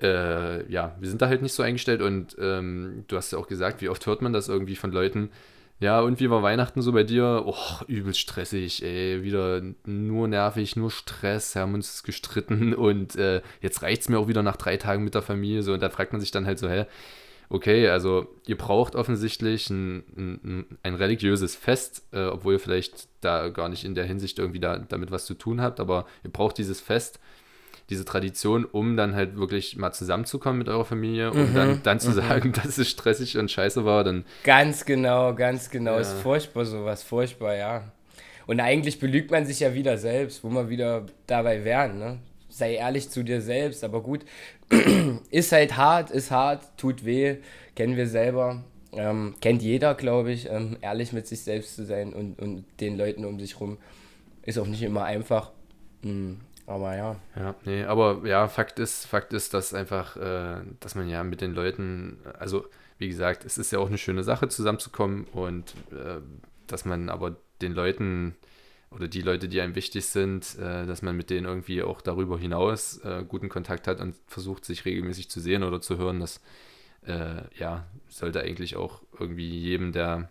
[0.00, 3.48] äh, ja, wir sind da halt nicht so eingestellt und ähm, du hast ja auch
[3.48, 5.30] gesagt, wie oft hört man das irgendwie von Leuten,
[5.80, 7.42] ja, und wie war Weihnachten so bei dir?
[7.46, 9.22] Oh, übel stressig, ey.
[9.22, 14.28] Wieder nur nervig, nur Stress, haben uns gestritten und äh, jetzt reicht es mir auch
[14.28, 15.62] wieder nach drei Tagen mit der Familie.
[15.62, 16.86] So, und da fragt man sich dann halt so, hä?
[17.50, 23.48] okay, also ihr braucht offensichtlich ein, ein, ein religiöses Fest, äh, obwohl ihr vielleicht da
[23.48, 26.56] gar nicht in der Hinsicht irgendwie da, damit was zu tun habt, aber ihr braucht
[26.58, 27.20] dieses Fest,
[27.90, 32.00] diese Tradition, um dann halt wirklich mal zusammenzukommen mit eurer Familie, um mhm, dann, dann
[32.00, 32.14] zu mhm.
[32.14, 34.24] sagen, dass es stressig und scheiße war, dann.
[34.44, 35.94] Ganz genau, ganz genau.
[35.94, 36.00] Ja.
[36.00, 37.92] Ist furchtbar sowas, furchtbar, ja.
[38.46, 42.18] Und eigentlich belügt man sich ja wieder selbst, wo wir wieder dabei wären, ne?
[42.50, 44.24] sei ehrlich zu dir selbst, aber gut,
[45.30, 47.36] ist halt hart, ist hart, tut weh,
[47.74, 52.12] kennen wir selber, ähm, kennt jeder, glaube ich, ähm, ehrlich mit sich selbst zu sein
[52.12, 53.78] und, und den Leuten um sich rum,
[54.42, 55.52] ist auch nicht immer einfach,
[56.02, 56.40] mhm.
[56.70, 57.16] Aber ja.
[57.36, 61.40] Ja, nee, aber ja, Fakt ist, Fakt ist, dass einfach, äh, dass man ja mit
[61.40, 62.64] den Leuten, also
[62.98, 66.20] wie gesagt, es ist ja auch eine schöne Sache, zusammenzukommen und äh,
[66.66, 68.36] dass man aber den Leuten
[68.90, 72.38] oder die Leute, die einem wichtig sind, äh, dass man mit denen irgendwie auch darüber
[72.38, 76.20] hinaus äh, guten Kontakt hat und versucht, sich regelmäßig zu sehen oder zu hören.
[76.20, 76.40] Das
[77.06, 80.28] äh, ja, sollte eigentlich auch irgendwie jedem, der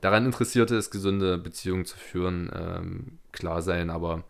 [0.00, 3.90] daran interessiert ist, gesunde Beziehungen zu führen, ähm, klar sein.
[3.90, 4.24] Aber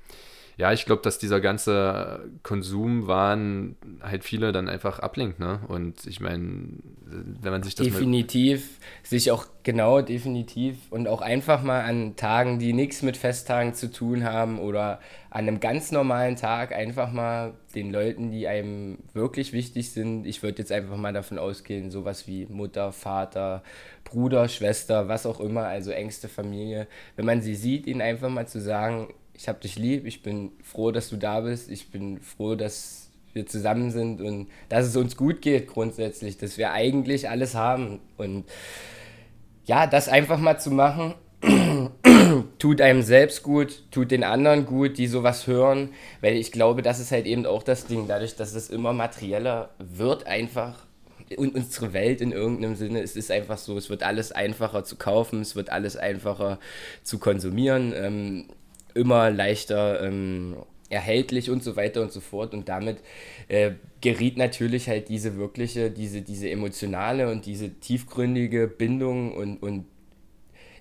[0.57, 5.61] ja, ich glaube, dass dieser ganze Konsumwahn halt viele dann einfach ablenkt, ne?
[5.69, 6.69] Und ich meine,
[7.07, 10.77] wenn man sich das definitiv sich auch genau definitiv.
[10.91, 15.49] Und auch einfach mal an Tagen, die nichts mit Festtagen zu tun haben oder an
[15.49, 20.59] einem ganz normalen Tag einfach mal den Leuten, die einem wirklich wichtig sind, ich würde
[20.59, 23.65] jetzt einfach mal davon ausgehen, sowas wie Mutter, Vater,
[24.05, 26.87] Bruder, Schwester, was auch immer, also engste Familie,
[27.17, 30.53] wenn man sie sieht, ihnen einfach mal zu sagen, ich habe dich lieb, ich bin
[30.63, 34.97] froh, dass du da bist, ich bin froh, dass wir zusammen sind und dass es
[34.97, 38.01] uns gut geht grundsätzlich, dass wir eigentlich alles haben.
[38.17, 38.45] Und
[39.67, 41.15] ja, das einfach mal zu machen,
[42.59, 47.01] tut einem selbst gut, tut den anderen gut, die sowas hören, weil ich glaube, das
[47.01, 50.87] ist halt eben auch das Ding, dadurch, dass es immer materieller wird, einfach
[51.37, 54.97] und unsere Welt in irgendeinem Sinne, es ist einfach so, es wird alles einfacher zu
[54.97, 56.59] kaufen, es wird alles einfacher
[57.03, 57.93] zu konsumieren.
[57.97, 58.47] Ähm,
[58.95, 60.57] immer leichter ähm,
[60.91, 62.55] erhältlich und so weiter und so fort.
[62.55, 62.99] Und damit
[63.49, 69.87] äh, geriet natürlich halt diese wirkliche, diese, diese emotionale und diese tiefgründige Bindung und, und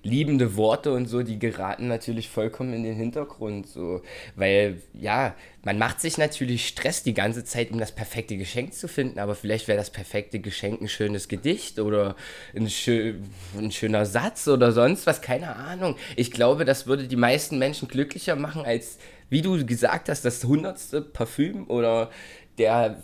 [0.04, 3.66] liebende Worte und so, die geraten natürlich vollkommen in den Hintergrund.
[3.66, 4.02] So.
[4.36, 8.86] Weil, ja, man macht sich natürlich Stress die ganze Zeit, um das perfekte Geschenk zu
[8.86, 12.16] finden, aber vielleicht wäre das perfekte Geschenk ein schönes Gedicht oder
[12.54, 13.14] ein, schö
[13.56, 15.96] ein schöner Satz oder sonst was, keine Ahnung.
[16.16, 18.98] Ich glaube, das würde die meisten Menschen glücklicher machen, als,
[19.30, 22.10] wie du gesagt hast, das hundertste Parfüm oder
[22.58, 23.02] der,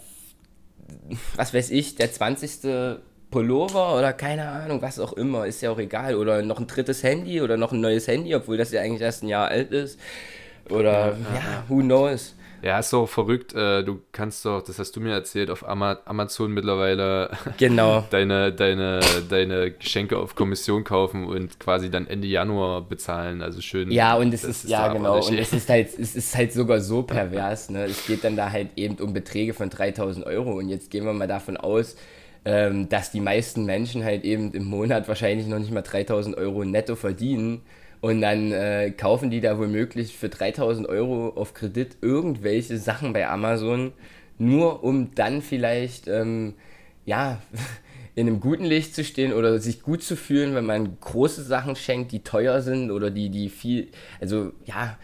[1.34, 5.78] was weiß ich, der zwanzigste Pullover oder keine Ahnung, was auch immer, ist ja auch
[5.78, 6.16] egal.
[6.16, 9.22] Oder noch ein drittes Handy oder noch ein neues Handy, obwohl das ja eigentlich erst
[9.22, 9.98] ein Jahr alt ist.
[10.68, 12.34] Oder ja, ja who knows.
[12.62, 13.54] Ja, ist so verrückt.
[13.54, 18.04] Äh, du kannst doch, das hast du mir erzählt, auf Amazon mittlerweile genau.
[18.10, 23.40] deine, deine, deine Geschenke auf Kommission kaufen und quasi dann Ende Januar bezahlen.
[23.40, 23.90] Also schön.
[23.90, 26.80] Ja, und es ist, ist ja genau, und es ist halt, es ist halt sogar
[26.80, 27.70] so pervers.
[27.70, 27.84] Ne?
[27.84, 30.58] Es geht dann da halt eben um Beträge von 3000 Euro.
[30.58, 31.96] Und jetzt gehen wir mal davon aus,
[32.44, 36.64] ähm, dass die meisten Menschen halt eben im Monat wahrscheinlich noch nicht mal 3000 Euro
[36.64, 37.62] netto verdienen.
[38.00, 43.28] Und dann äh, kaufen die da womöglich für 3000 Euro auf Kredit irgendwelche Sachen bei
[43.28, 43.92] Amazon,
[44.38, 46.54] nur um dann vielleicht, ähm,
[47.04, 47.42] ja,
[48.14, 51.76] in einem guten Licht zu stehen oder sich gut zu fühlen, wenn man große Sachen
[51.76, 53.88] schenkt, die teuer sind oder die, die viel,
[54.20, 54.98] also ja,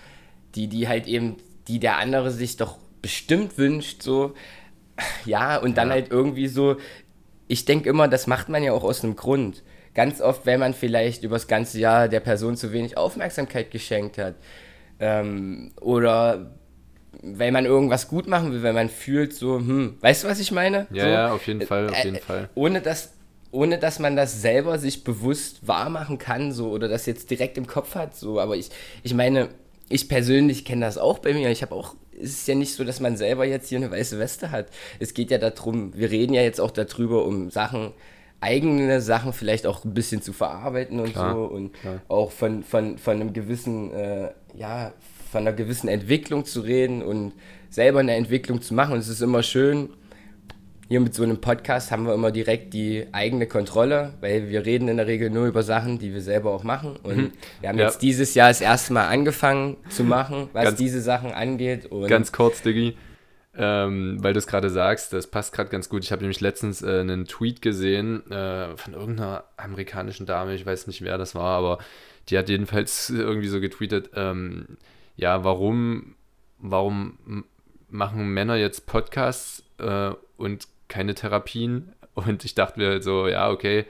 [0.54, 1.36] die, die halt eben,
[1.68, 4.34] die der andere sich doch bestimmt wünscht, so.
[5.26, 5.94] Ja, und dann ja.
[5.94, 6.76] halt irgendwie so
[7.48, 9.62] ich denke immer, das macht man ja auch aus einem Grund.
[9.94, 14.18] Ganz oft, wenn man vielleicht über das ganze Jahr der Person zu wenig Aufmerksamkeit geschenkt
[14.18, 14.34] hat.
[14.98, 16.50] Ähm, oder
[17.22, 20.52] weil man irgendwas gut machen will, weil man fühlt so, hm, weißt du, was ich
[20.52, 20.86] meine?
[20.90, 22.50] Ja, so, ja, auf jeden Fall, auf jeden äh, Fall.
[22.54, 23.14] Ohne dass,
[23.50, 27.56] ohne dass man das selber sich bewusst wahr machen kann, so, oder das jetzt direkt
[27.56, 28.70] im Kopf hat, so, aber ich,
[29.02, 29.48] ich meine,
[29.88, 31.50] ich persönlich kenne das auch bei mir.
[31.50, 34.18] Ich habe auch, es ist ja nicht so, dass man selber jetzt hier eine weiße
[34.18, 34.68] Weste hat.
[34.98, 37.92] Es geht ja darum, wir reden ja jetzt auch darüber, um Sachen,
[38.40, 42.02] eigene Sachen vielleicht auch ein bisschen zu verarbeiten und klar, so und klar.
[42.08, 44.92] auch von, von, von einem gewissen, äh, ja,
[45.30, 47.32] von einer gewissen Entwicklung zu reden und
[47.70, 48.94] selber eine Entwicklung zu machen.
[48.94, 49.90] Und es ist immer schön,
[50.88, 54.88] hier mit so einem Podcast haben wir immer direkt die eigene Kontrolle, weil wir reden
[54.88, 56.96] in der Regel nur über Sachen, die wir selber auch machen.
[57.02, 57.32] Und mhm.
[57.60, 57.86] wir haben ja.
[57.86, 61.86] jetzt dieses Jahr das erste Mal angefangen zu machen, was ganz, diese Sachen angeht.
[61.86, 62.96] Und ganz kurz, Diggi,
[63.56, 66.04] ähm, weil du es gerade sagst, das passt gerade ganz gut.
[66.04, 70.86] Ich habe nämlich letztens äh, einen Tweet gesehen äh, von irgendeiner amerikanischen Dame, ich weiß
[70.86, 71.78] nicht, wer das war, aber
[72.28, 74.78] die hat jedenfalls irgendwie so getweetet, ähm,
[75.16, 76.14] ja, warum,
[76.58, 77.44] warum
[77.88, 83.84] machen Männer jetzt Podcasts äh, und keine Therapien Und ich dachte mir so, ja, okay,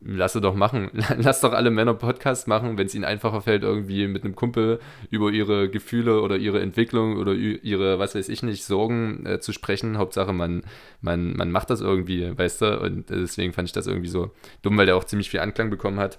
[0.00, 0.90] lass doch machen.
[1.16, 4.78] Lass doch alle Männer Podcasts machen, wenn es ihnen einfacher fällt, irgendwie mit einem Kumpel
[5.10, 9.52] über ihre Gefühle oder ihre Entwicklung oder ihre, was weiß ich nicht, Sorgen äh, zu
[9.52, 9.96] sprechen.
[9.96, 10.62] Hauptsache, man,
[11.00, 12.80] man, man macht das irgendwie, weißt du?
[12.80, 15.98] Und deswegen fand ich das irgendwie so dumm, weil der auch ziemlich viel Anklang bekommen
[15.98, 16.18] hat.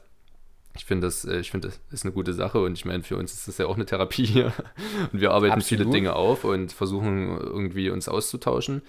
[0.78, 3.18] Ich finde das, äh, ich finde, das ist eine gute Sache und ich meine, für
[3.18, 4.54] uns ist das ja auch eine Therapie hier.
[5.12, 5.84] Und wir arbeiten Absolut.
[5.84, 8.82] viele Dinge auf und versuchen irgendwie uns auszutauschen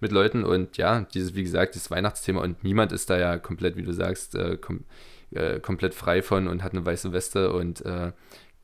[0.00, 0.44] mit Leuten.
[0.44, 3.92] Und ja, dieses, wie gesagt, dieses Weihnachtsthema und niemand ist da ja komplett, wie du
[3.92, 4.84] sagst, äh, kom
[5.32, 8.12] äh, komplett frei von und hat eine weiße Weste und äh,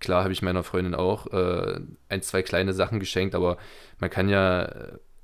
[0.00, 3.56] klar habe ich meiner Freundin auch äh, ein, zwei kleine Sachen geschenkt, aber
[3.98, 4.72] man kann ja,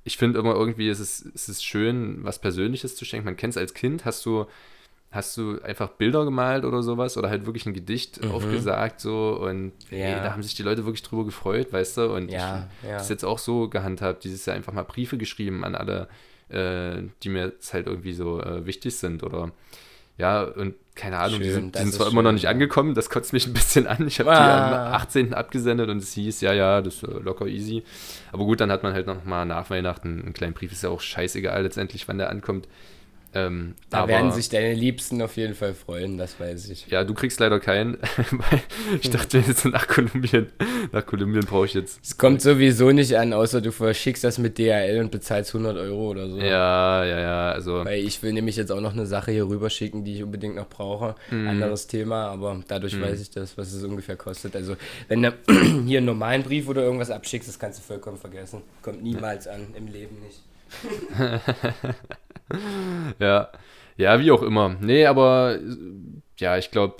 [0.05, 3.25] ich finde immer irgendwie, es ist, es ist schön, was Persönliches zu schenken.
[3.25, 4.47] Man kennt es als Kind, hast du
[5.13, 8.33] hast du einfach Bilder gemalt oder sowas oder halt wirklich ein Gedicht mhm.
[8.33, 9.99] aufgesagt so und ja.
[9.99, 12.15] ey, da haben sich die Leute wirklich drüber gefreut, weißt du?
[12.15, 12.97] Und ja, ich ja.
[12.97, 16.09] das jetzt auch so gehandhabt, dieses Jahr einfach mal Briefe geschrieben an alle,
[16.49, 19.53] äh, die mir jetzt halt irgendwie so äh, wichtig sind oder
[20.19, 22.13] ja, und keine Ahnung, schön, die sind, die sind zwar schön.
[22.13, 24.07] immer noch nicht angekommen, das kotzt mich ein bisschen an.
[24.07, 24.69] Ich habe ah.
[24.69, 25.35] die am 18.
[25.35, 27.83] abgesendet und es hieß, ja, ja, das ist locker easy.
[28.31, 30.91] Aber gut, dann hat man halt noch mal nach Weihnachten einen kleinen Brief, ist ja
[30.91, 32.69] auch scheißegal letztendlich, wann der ankommt.
[33.35, 36.87] Ähm, da aber, werden sich deine Liebsten auf jeden Fall freuen, das weiß ich.
[36.89, 37.97] Ja, du kriegst leider keinen.
[39.01, 40.49] ich dachte jetzt nach Kolumbien,
[40.93, 41.99] nach Kolumbien brauche ich jetzt.
[42.03, 46.11] Es kommt sowieso nicht an, außer du verschickst das mit DHL und bezahlst 100 Euro
[46.11, 46.39] oder so.
[46.39, 47.53] Ja, ja, ja.
[47.53, 47.85] Also.
[47.85, 50.57] Weil ich will nämlich jetzt auch noch eine Sache hier rüber schicken, die ich unbedingt
[50.57, 51.15] noch brauche.
[51.31, 51.49] Mhm.
[51.49, 53.03] Anderes Thema, aber dadurch mhm.
[53.03, 54.55] weiß ich das, was es ungefähr kostet.
[54.57, 54.77] Also,
[55.09, 55.33] wenn du
[55.87, 58.61] hier einen normalen Brief oder irgendwas abschickst, das kannst du vollkommen vergessen.
[58.83, 60.43] Kommt niemals an, im Leben nicht.
[63.19, 63.51] ja.
[63.97, 64.77] Ja, wie auch immer.
[64.81, 65.59] Nee, aber
[66.39, 66.97] ja, ich glaube,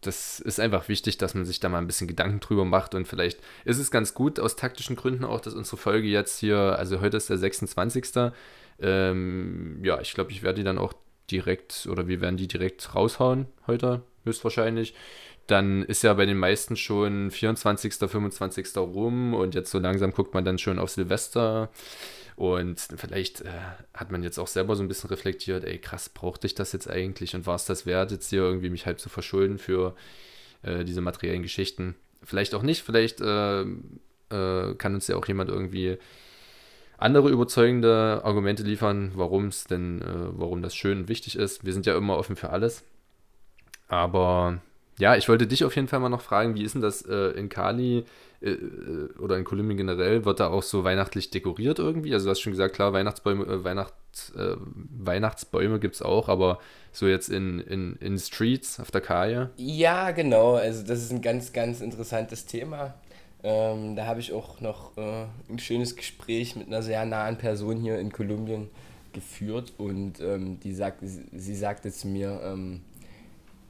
[0.00, 3.06] das ist einfach wichtig, dass man sich da mal ein bisschen Gedanken drüber macht und
[3.06, 7.00] vielleicht ist es ganz gut aus taktischen Gründen auch, dass unsere Folge jetzt hier, also
[7.00, 8.32] heute ist der 26.
[8.80, 10.94] Ähm, ja, ich glaube, ich werde die dann auch
[11.30, 14.94] direkt oder wir werden die direkt raushauen heute, höchstwahrscheinlich.
[15.46, 18.76] Dann ist ja bei den meisten schon 24., 25.
[18.78, 21.68] rum und jetzt so langsam guckt man dann schon auf Silvester.
[22.40, 23.50] Und vielleicht äh,
[23.92, 26.88] hat man jetzt auch selber so ein bisschen reflektiert, ey, krass, brauchte ich das jetzt
[26.88, 29.94] eigentlich und war es das wert, jetzt hier irgendwie mich halb zu verschulden für
[30.62, 31.96] äh, diese materiellen Geschichten?
[32.22, 35.98] Vielleicht auch nicht, vielleicht äh, äh kann uns ja auch jemand irgendwie
[36.96, 41.66] andere überzeugende Argumente liefern, warum es denn, äh, warum das schön und wichtig ist.
[41.66, 42.84] Wir sind ja immer offen für alles.
[43.86, 44.62] Aber
[44.98, 47.32] ja, ich wollte dich auf jeden Fall mal noch fragen, wie ist denn das äh,
[47.32, 48.06] in Kali?
[48.42, 52.14] Äh, äh, oder in Kolumbien generell, wird da auch so weihnachtlich dekoriert irgendwie?
[52.14, 56.58] Also du hast schon gesagt, klar, Weihnachtsbäume, äh, Weihnachts, äh, Weihnachtsbäume gibt es auch, aber
[56.90, 59.50] so jetzt in, in, in Streets auf der Kaje?
[59.56, 60.54] Ja, genau.
[60.54, 62.94] Also das ist ein ganz, ganz interessantes Thema.
[63.42, 67.78] Ähm, da habe ich auch noch äh, ein schönes Gespräch mit einer sehr nahen Person
[67.78, 68.70] hier in Kolumbien
[69.12, 72.80] geführt und ähm, die sagt, sie sagte zu mir, ähm,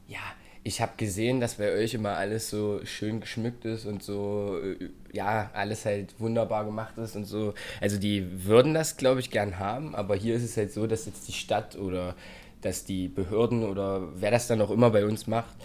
[0.07, 0.19] ja,
[0.63, 4.89] ich habe gesehen, dass bei euch immer alles so schön geschmückt ist und so, äh,
[5.11, 7.53] ja, alles halt wunderbar gemacht ist und so.
[7.79, 11.05] Also die würden das, glaube ich, gern haben, aber hier ist es halt so, dass
[11.05, 12.15] jetzt die Stadt oder
[12.61, 15.55] dass die Behörden oder wer das dann auch immer bei uns macht,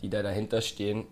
[0.00, 1.04] die da dahinter stehen,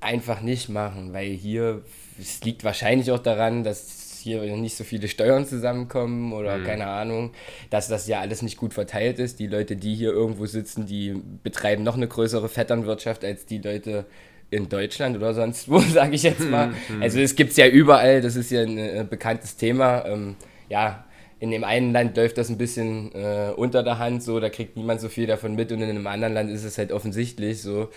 [0.00, 1.82] einfach nicht machen, weil hier,
[2.18, 6.64] es liegt wahrscheinlich auch daran, dass hier nicht so viele Steuern zusammenkommen oder mhm.
[6.64, 7.32] keine Ahnung,
[7.70, 9.38] dass das ja alles nicht gut verteilt ist.
[9.38, 14.06] Die Leute, die hier irgendwo sitzen, die betreiben noch eine größere Vetternwirtschaft als die Leute
[14.50, 16.68] in Deutschland oder sonst wo, sage ich jetzt mal.
[16.88, 17.02] Mhm.
[17.02, 20.04] Also es gibt es ja überall, das ist ja ein, ein bekanntes Thema.
[20.06, 20.36] Ähm,
[20.68, 21.04] ja,
[21.40, 24.76] in dem einen Land läuft das ein bisschen äh, unter der Hand, so, da kriegt
[24.76, 27.90] niemand so viel davon mit und in einem anderen Land ist es halt offensichtlich so.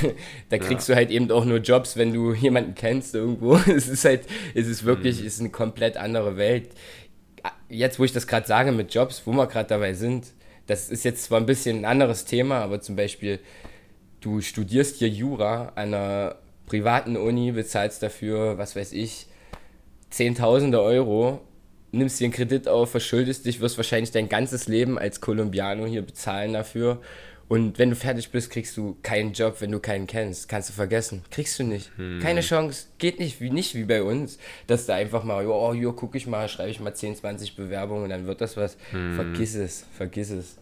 [0.48, 0.94] da kriegst ja.
[0.94, 3.56] du halt eben auch nur Jobs, wenn du jemanden kennst irgendwo.
[3.74, 4.22] es ist halt,
[4.54, 5.26] es ist wirklich, mhm.
[5.26, 6.70] es ist eine komplett andere Welt.
[7.68, 10.26] Jetzt, wo ich das gerade sage mit Jobs, wo wir gerade dabei sind,
[10.66, 13.40] das ist jetzt zwar ein bisschen ein anderes Thema, aber zum Beispiel,
[14.20, 16.36] du studierst hier Jura an einer
[16.66, 19.26] privaten Uni, bezahlst dafür, was weiß ich,
[20.10, 21.40] Zehntausende Euro
[21.96, 26.02] nimmst dir einen Kredit auf, verschuldest dich, wirst wahrscheinlich dein ganzes Leben als Colombiano hier
[26.02, 27.00] bezahlen dafür.
[27.46, 30.48] Und wenn du fertig bist, kriegst du keinen Job, wenn du keinen kennst.
[30.48, 31.22] Kannst du vergessen.
[31.30, 31.90] Kriegst du nicht.
[31.96, 32.20] Hm.
[32.20, 32.86] Keine Chance.
[32.98, 36.26] Geht nicht wie, nicht wie bei uns, dass da einfach mal, oh, hier gucke ich
[36.26, 38.78] mal, schreibe ich mal 10, 20 Bewerbungen und dann wird das was.
[38.92, 39.14] Hm.
[39.14, 39.84] Vergiss es.
[39.96, 40.56] Vergiss es.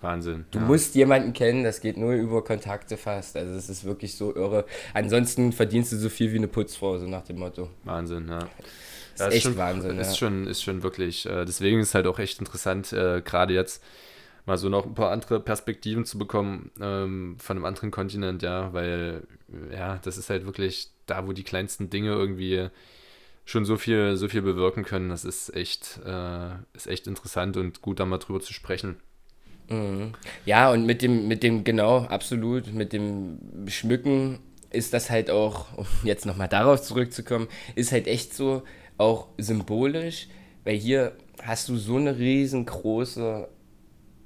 [0.00, 0.44] Wahnsinn.
[0.50, 0.64] Du ja.
[0.64, 3.36] musst jemanden kennen, das geht nur über Kontakte fast.
[3.36, 4.64] Also es ist wirklich so irre.
[4.94, 7.70] Ansonsten verdienst du so viel wie eine Putzfrau, so nach dem Motto.
[7.84, 8.40] Wahnsinn, ja.
[9.18, 9.98] Das ist, echt schon, Wahnsinn.
[9.98, 10.14] Ist, ja.
[10.16, 13.82] schon, ist schon wirklich, äh, deswegen ist es halt auch echt interessant, äh, gerade jetzt
[14.46, 18.72] mal so noch ein paar andere Perspektiven zu bekommen ähm, von einem anderen Kontinent, ja,
[18.72, 19.26] weil,
[19.72, 22.68] ja, das ist halt wirklich da, wo die kleinsten Dinge irgendwie
[23.44, 25.08] schon so viel, so viel bewirken können.
[25.08, 28.96] Das ist echt, äh, ist echt interessant und gut, da mal drüber zu sprechen.
[29.68, 30.12] Mhm.
[30.44, 33.38] Ja, und mit dem, mit dem, genau, absolut, mit dem
[33.68, 34.40] Schmücken
[34.70, 38.62] ist das halt auch, um jetzt nochmal darauf zurückzukommen, ist halt echt so
[38.98, 40.28] auch symbolisch,
[40.64, 43.48] weil hier hast du so eine riesengroße,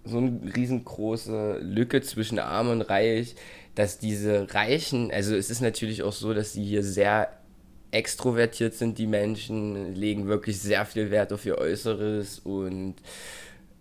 [0.05, 3.35] so eine riesengroße Lücke zwischen Arm und Reich,
[3.75, 7.29] dass diese Reichen, also es ist natürlich auch so, dass sie hier sehr
[7.93, 12.95] extrovertiert sind, die Menschen, legen wirklich sehr viel Wert auf ihr Äußeres und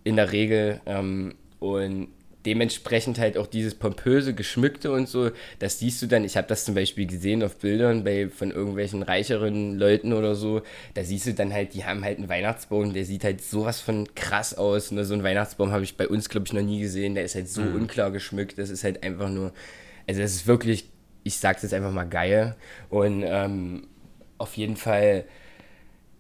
[0.04, 2.10] in der Regel ähm, und
[2.50, 5.30] dementsprechend halt auch dieses pompöse, geschmückte und so,
[5.60, 9.04] das siehst du dann, ich habe das zum Beispiel gesehen auf Bildern bei, von irgendwelchen
[9.04, 10.64] reicheren Leuten oder so,
[10.96, 14.08] da siehst du dann halt, die haben halt einen Weihnachtsbaum, der sieht halt sowas von
[14.16, 14.90] krass aus.
[14.90, 15.06] Ne?
[15.06, 17.50] So einen Weihnachtsbaum habe ich bei uns, glaube ich, noch nie gesehen, der ist halt
[17.50, 17.76] so mhm.
[17.76, 19.54] unklar geschmückt, das ist halt einfach nur,
[20.08, 20.90] also das ist wirklich,
[21.24, 22.56] ich sag's jetzt einfach mal geil
[22.90, 23.86] und ähm,
[24.40, 25.26] auf jeden Fall,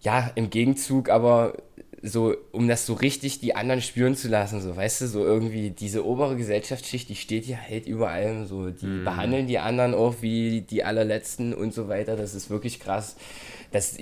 [0.01, 1.53] ja, im Gegenzug aber
[2.01, 5.71] so, um das so richtig die anderen spüren zu lassen, so, weißt du, so irgendwie
[5.71, 9.03] diese obere Gesellschaftsschicht, die steht hier halt über allem, so, die mhm.
[9.03, 13.15] behandeln die anderen auch wie die allerletzten und so weiter, das ist wirklich krass.
[13.71, 13.97] Das,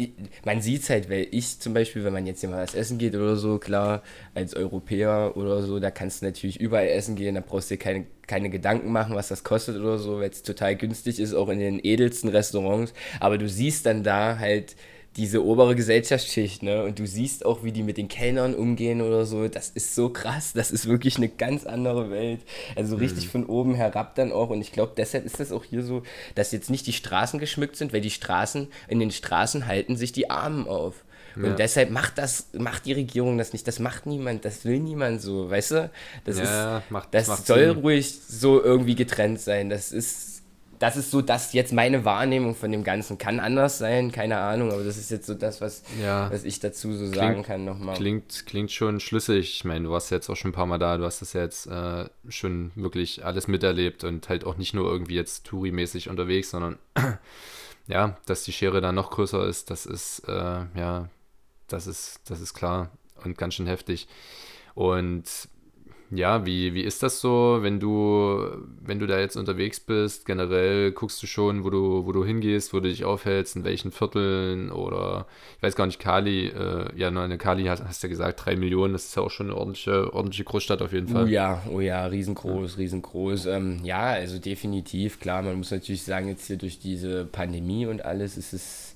[0.46, 2.98] man sieht es halt, weil ich zum Beispiel, wenn man jetzt hier mal was essen
[2.98, 4.02] geht oder so, klar,
[4.34, 7.80] als Europäer oder so, da kannst du natürlich überall essen gehen, da brauchst du dir
[7.80, 11.50] keine, keine Gedanken machen, was das kostet oder so, weil es total günstig ist, auch
[11.50, 14.76] in den edelsten Restaurants, aber du siehst dann da halt,
[15.18, 16.84] diese obere Gesellschaftsschicht, ne?
[16.84, 19.48] Und du siehst auch, wie die mit den Kellnern umgehen oder so.
[19.48, 20.54] Das ist so krass.
[20.54, 22.42] Das ist wirklich eine ganz andere Welt.
[22.76, 23.02] Also mhm.
[23.02, 24.52] richtig von oben herab dann auch.
[24.52, 26.04] Und ich glaube, deshalb ist das auch hier so,
[26.36, 30.12] dass jetzt nicht die Straßen geschmückt sind, weil die Straßen, in den Straßen halten sich
[30.12, 31.04] die Armen auf.
[31.36, 31.50] Ja.
[31.50, 33.68] Und deshalb macht das, macht die Regierung das nicht.
[33.68, 35.92] Das macht niemand, das will niemand so, weißt du?
[36.26, 37.78] Das ja, ist, macht, das macht soll Sinn.
[37.80, 39.70] ruhig so irgendwie getrennt sein.
[39.70, 40.37] Das ist
[40.80, 43.18] das ist so das jetzt meine Wahrnehmung von dem Ganzen.
[43.18, 46.32] Kann anders sein, keine Ahnung, aber das ist jetzt so das, was, ja.
[46.32, 47.96] was ich dazu so klingt, sagen kann nochmal.
[47.96, 49.56] Klingt, klingt schon schlüssig.
[49.58, 51.42] Ich meine, du warst jetzt auch schon ein paar Mal da, du hast das ja
[51.42, 56.52] jetzt äh, schon wirklich alles miterlebt und halt auch nicht nur irgendwie jetzt Touri-mäßig unterwegs,
[56.52, 56.78] sondern
[57.88, 61.10] ja, dass die Schere da noch größer ist, das ist, äh, ja,
[61.68, 62.92] das ist, das ist klar
[63.24, 64.08] und ganz schön heftig.
[64.74, 65.26] Und
[66.10, 68.46] ja, wie, wie ist das so, wenn du,
[68.82, 70.26] wenn du da jetzt unterwegs bist?
[70.26, 73.92] Generell guckst du schon, wo du, wo du hingehst, wo du dich aufhältst, in welchen
[73.92, 75.26] Vierteln oder
[75.58, 78.94] ich weiß gar nicht, Kali, äh, ja, eine Kali hast, hast ja gesagt, drei Millionen,
[78.94, 81.26] das ist ja auch schon eine ordentliche, ordentliche Großstadt auf jeden Fall.
[81.26, 83.48] Oh ja, oh ja, riesengroß, riesengroß.
[83.48, 88.06] Ähm, ja, also definitiv, klar, man muss natürlich sagen, jetzt hier durch diese Pandemie und
[88.06, 88.94] alles ist es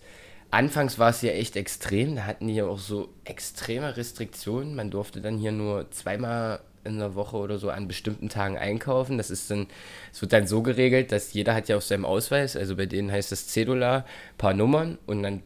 [0.54, 2.18] Anfangs war es ja echt extrem.
[2.18, 4.76] Da hatten die ja auch so extreme Restriktionen.
[4.76, 9.18] Man durfte dann hier nur zweimal in der Woche oder so an bestimmten Tagen einkaufen.
[9.18, 9.68] Das ist dann,
[10.12, 13.12] es wird dann so geregelt, dass jeder hat ja auf seinem Ausweis, also bei denen
[13.12, 14.06] heißt das Cedula,
[14.38, 15.44] paar Nummern und dann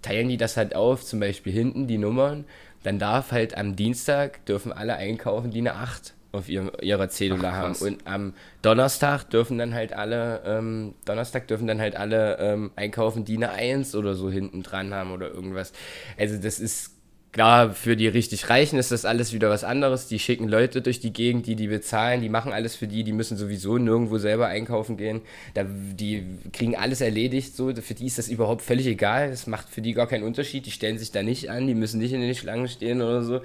[0.00, 2.44] teilen die das halt auf, zum Beispiel hinten die Nummern.
[2.82, 7.52] Dann darf halt am Dienstag dürfen alle einkaufen, die eine 8 auf ihrem, ihrer Cedula
[7.52, 7.74] haben.
[7.76, 13.24] Und am Donnerstag dürfen dann halt alle, ähm, Donnerstag dürfen dann halt alle ähm, einkaufen,
[13.24, 15.72] die eine 1 oder so hinten dran haben oder irgendwas.
[16.18, 16.96] Also das ist
[17.32, 20.06] Klar, für die richtig Reichen ist das alles wieder was anderes.
[20.06, 23.14] Die schicken Leute durch die Gegend, die die bezahlen, die machen alles für die, die
[23.14, 25.22] müssen sowieso nirgendwo selber einkaufen gehen.
[25.54, 27.74] Da, die kriegen alles erledigt, so.
[27.74, 29.30] Für die ist das überhaupt völlig egal.
[29.30, 30.66] Das macht für die gar keinen Unterschied.
[30.66, 33.40] Die stellen sich da nicht an, die müssen nicht in den Schlangen stehen oder so.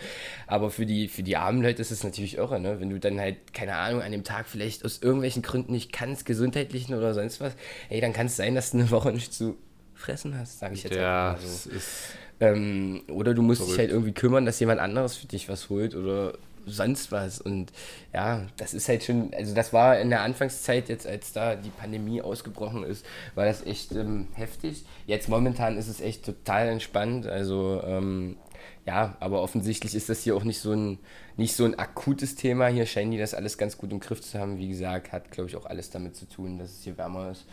[0.47, 2.81] Aber für die, für die armen Leute ist es natürlich irre, ne?
[2.81, 6.25] Wenn du dann halt, keine Ahnung, an dem Tag vielleicht aus irgendwelchen Gründen nicht kannst,
[6.25, 7.53] gesundheitlichen oder sonst was,
[7.87, 9.55] ey, dann kann es sein, dass du eine Woche nicht zu
[9.97, 11.69] fressen hast, sage ich jetzt ja, einfach mal so.
[11.69, 13.73] ist ähm, oder du musst Verrückt.
[13.73, 17.41] dich halt irgendwie kümmern, dass jemand anderes für dich was holt oder sonst was.
[17.41, 17.71] Und
[18.13, 21.69] ja, das ist halt schon, also das war in der Anfangszeit, jetzt als da die
[21.69, 24.85] Pandemie ausgebrochen ist, war das echt ähm, heftig.
[25.07, 27.25] Jetzt momentan ist es echt total entspannt.
[27.25, 28.37] Also ähm,
[28.85, 30.99] ja, aber offensichtlich ist das hier auch nicht so ein,
[31.37, 32.67] nicht so ein akutes Thema.
[32.67, 34.59] Hier scheinen die das alles ganz gut im Griff zu haben.
[34.59, 37.45] Wie gesagt, hat, glaube ich, auch alles damit zu tun, dass es hier wärmer ist.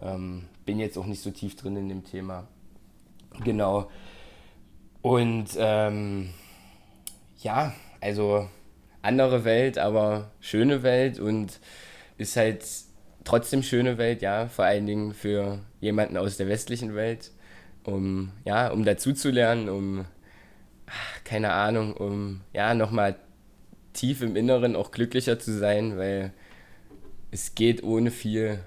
[0.00, 2.46] Ähm, bin jetzt auch nicht so tief drin in dem Thema.
[3.44, 3.90] Genau.
[5.02, 6.30] Und ähm,
[7.38, 8.48] ja, also
[9.02, 11.60] andere Welt, aber schöne Welt und
[12.16, 12.64] ist halt
[13.24, 17.30] trotzdem schöne Welt, ja, vor allen Dingen für jemanden aus der westlichen Welt,
[17.84, 20.04] um ja, um dazuzulernen, um
[21.24, 23.16] keine Ahnung, um ja nochmal
[23.92, 26.32] tief im Inneren auch glücklicher zu sein, weil
[27.30, 28.60] es geht ohne viel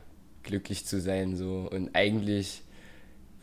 [0.43, 2.61] glücklich zu sein so und eigentlich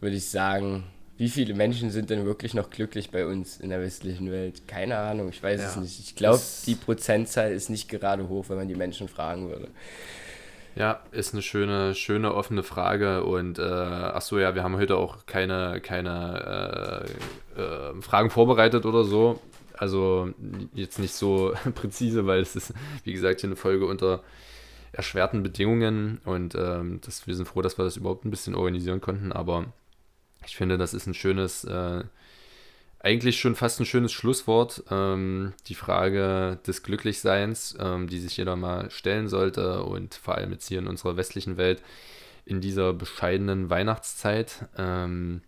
[0.01, 0.85] würde ich sagen,
[1.19, 4.69] wie viele Menschen sind denn wirklich noch glücklich bei uns in der westlichen Welt?
[4.69, 5.99] Keine Ahnung, ich weiß ja, es nicht.
[5.99, 9.69] Ich glaube, die Prozentzahl ist nicht gerade hoch, wenn man die Menschen fragen würde.
[10.77, 13.25] Ja, ist eine schöne, schöne offene Frage.
[13.25, 17.05] Und äh, ach so, ja, wir haben heute auch keine, keine
[17.57, 19.41] äh, äh, Fragen vorbereitet oder so.
[19.77, 20.31] Also
[20.75, 24.23] jetzt nicht so präzise, weil es ist, wie gesagt, hier eine Folge unter
[24.93, 29.01] erschwerten Bedingungen und ähm, das, wir sind froh, dass wir das überhaupt ein bisschen organisieren
[29.01, 29.73] konnten, aber
[30.45, 32.05] ich finde, das ist ein schönes, äh,
[33.01, 34.83] eigentlich schon fast ein schönes Schlusswort.
[34.91, 40.53] Ähm, die Frage des Glücklichseins, ähm, die sich jeder mal stellen sollte und vor allem
[40.53, 41.83] jetzt hier in unserer westlichen Welt
[42.45, 44.69] in dieser bescheidenen Weihnachtszeit.
[44.77, 45.43] Ähm,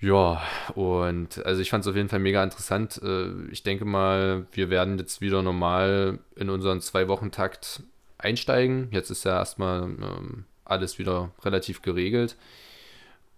[0.00, 0.40] ja,
[0.74, 3.00] und also ich fand es auf jeden Fall mega interessant.
[3.02, 7.82] Äh, ich denke mal, wir werden jetzt wieder normal in unseren Zwei-Wochen-Takt
[8.20, 8.88] einsteigen.
[8.90, 12.36] Jetzt ist ja erstmal ähm, alles wieder relativ geregelt.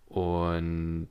[0.06, 1.08] Und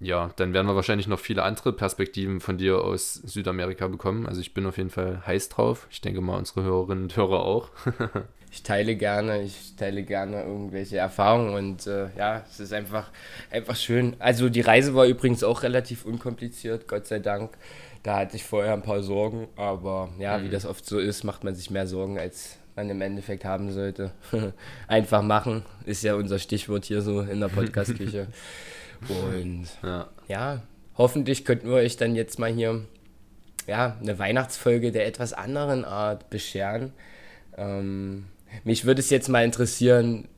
[0.00, 4.26] ja, dann werden wir wahrscheinlich noch viele andere Perspektiven von dir aus Südamerika bekommen.
[4.26, 5.86] Also ich bin auf jeden Fall heiß drauf.
[5.90, 7.70] Ich denke mal, unsere Hörerinnen und Hörer auch.
[8.52, 13.10] ich teile gerne, ich teile gerne irgendwelche Erfahrungen und äh, ja, es ist einfach,
[13.50, 14.16] einfach schön.
[14.18, 17.56] Also die Reise war übrigens auch relativ unkompliziert, Gott sei Dank.
[18.02, 20.44] Da hatte ich vorher ein paar Sorgen, aber ja, mhm.
[20.44, 23.72] wie das oft so ist, macht man sich mehr Sorgen, als man im Endeffekt haben
[23.72, 24.12] sollte.
[24.88, 28.28] einfach machen, ist ja unser Stichwort hier so in der Podcast-Küche.
[29.08, 30.08] Und ja.
[30.28, 30.62] ja,
[30.96, 32.84] hoffentlich könnten wir euch dann jetzt mal hier
[33.66, 36.92] ja, eine Weihnachtsfolge der etwas anderen Art bescheren.
[37.56, 38.26] Ähm,
[38.62, 40.28] mich würde es jetzt mal interessieren,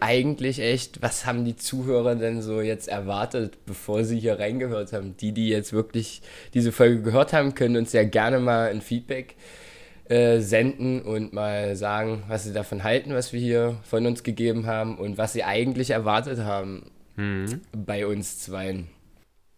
[0.00, 5.16] eigentlich echt, was haben die Zuhörer denn so jetzt erwartet, bevor sie hier reingehört haben?
[5.18, 6.22] Die, die jetzt wirklich
[6.54, 9.71] diese Folge gehört haben, können uns ja gerne mal ein Feedback äh,
[10.08, 14.98] senden und mal sagen, was sie davon halten, was wir hier von uns gegeben haben
[14.98, 17.60] und was sie eigentlich erwartet haben mhm.
[17.72, 18.88] bei uns zweien.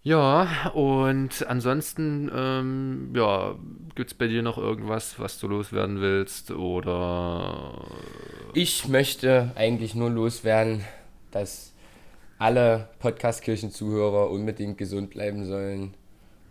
[0.03, 3.57] Ja, und ansonsten, ähm, ja,
[3.95, 6.51] gibt es bei dir noch irgendwas, was du loswerden willst?
[6.51, 7.87] Oder.
[8.53, 10.85] Ich möchte eigentlich nur loswerden,
[11.31, 11.73] dass
[12.39, 15.95] alle Podcast-Kirchen-Zuhörer unbedingt gesund bleiben sollen.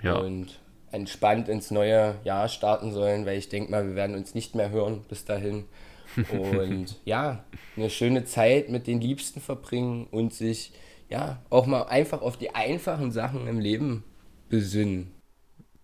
[0.01, 0.15] Ja.
[0.15, 0.59] Und
[0.93, 4.69] entspannt ins neue Jahr starten sollen, weil ich denke mal, wir werden uns nicht mehr
[4.69, 5.65] hören bis dahin.
[6.31, 7.43] Und ja,
[7.75, 10.71] eine schöne Zeit mit den Liebsten verbringen und sich
[11.09, 14.03] ja, auch mal einfach auf die einfachen Sachen im Leben
[14.49, 15.11] besinnen.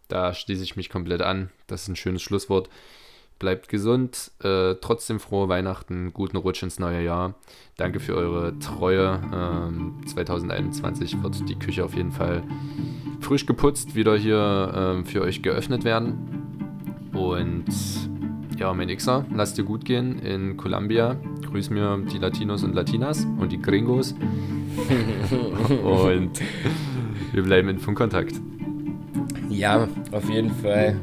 [0.07, 1.51] Da schließe ich mich komplett an.
[1.68, 2.70] Das ist ein schönes Schlusswort.
[3.40, 7.36] Bleibt gesund, äh, trotzdem frohe Weihnachten, guten Rutsch ins neue Jahr.
[7.78, 9.22] Danke für eure Treue.
[9.34, 12.44] Ähm, 2021 wird die Küche auf jeden Fall
[13.22, 17.10] frisch geputzt, wieder hier ähm, für euch geöffnet werden.
[17.14, 17.66] Und
[18.58, 21.16] ja, mein Xer, lasst dir gut gehen in Columbia.
[21.50, 24.16] Grüß mir die Latinos und Latinas und die Gringos.
[25.84, 26.32] und
[27.32, 28.34] wir bleiben in Funkkontakt.
[29.50, 30.98] Ja, auf jeden Fall.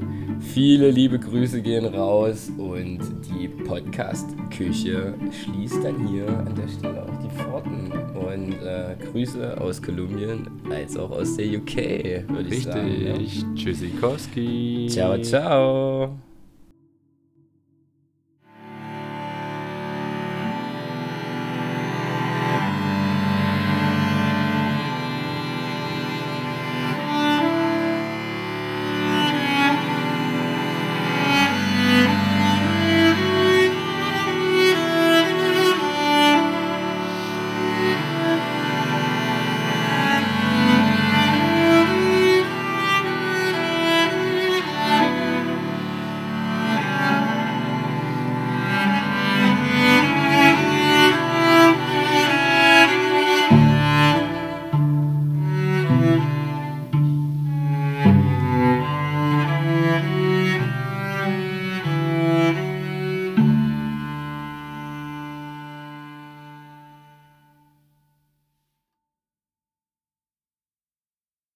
[0.52, 7.22] Viele liebe Grüße gehen raus und die Podcast-Küche schließt dann hier an der Stelle auch
[7.22, 7.92] die Pforten.
[8.14, 12.88] Und äh, Grüße aus Kolumbien als auch aus der UK, würde ich sagen.
[12.88, 13.42] Richtig.
[13.42, 13.54] Ja.
[13.54, 14.86] Tschüssikowski.
[14.90, 16.25] Ciao, ciao.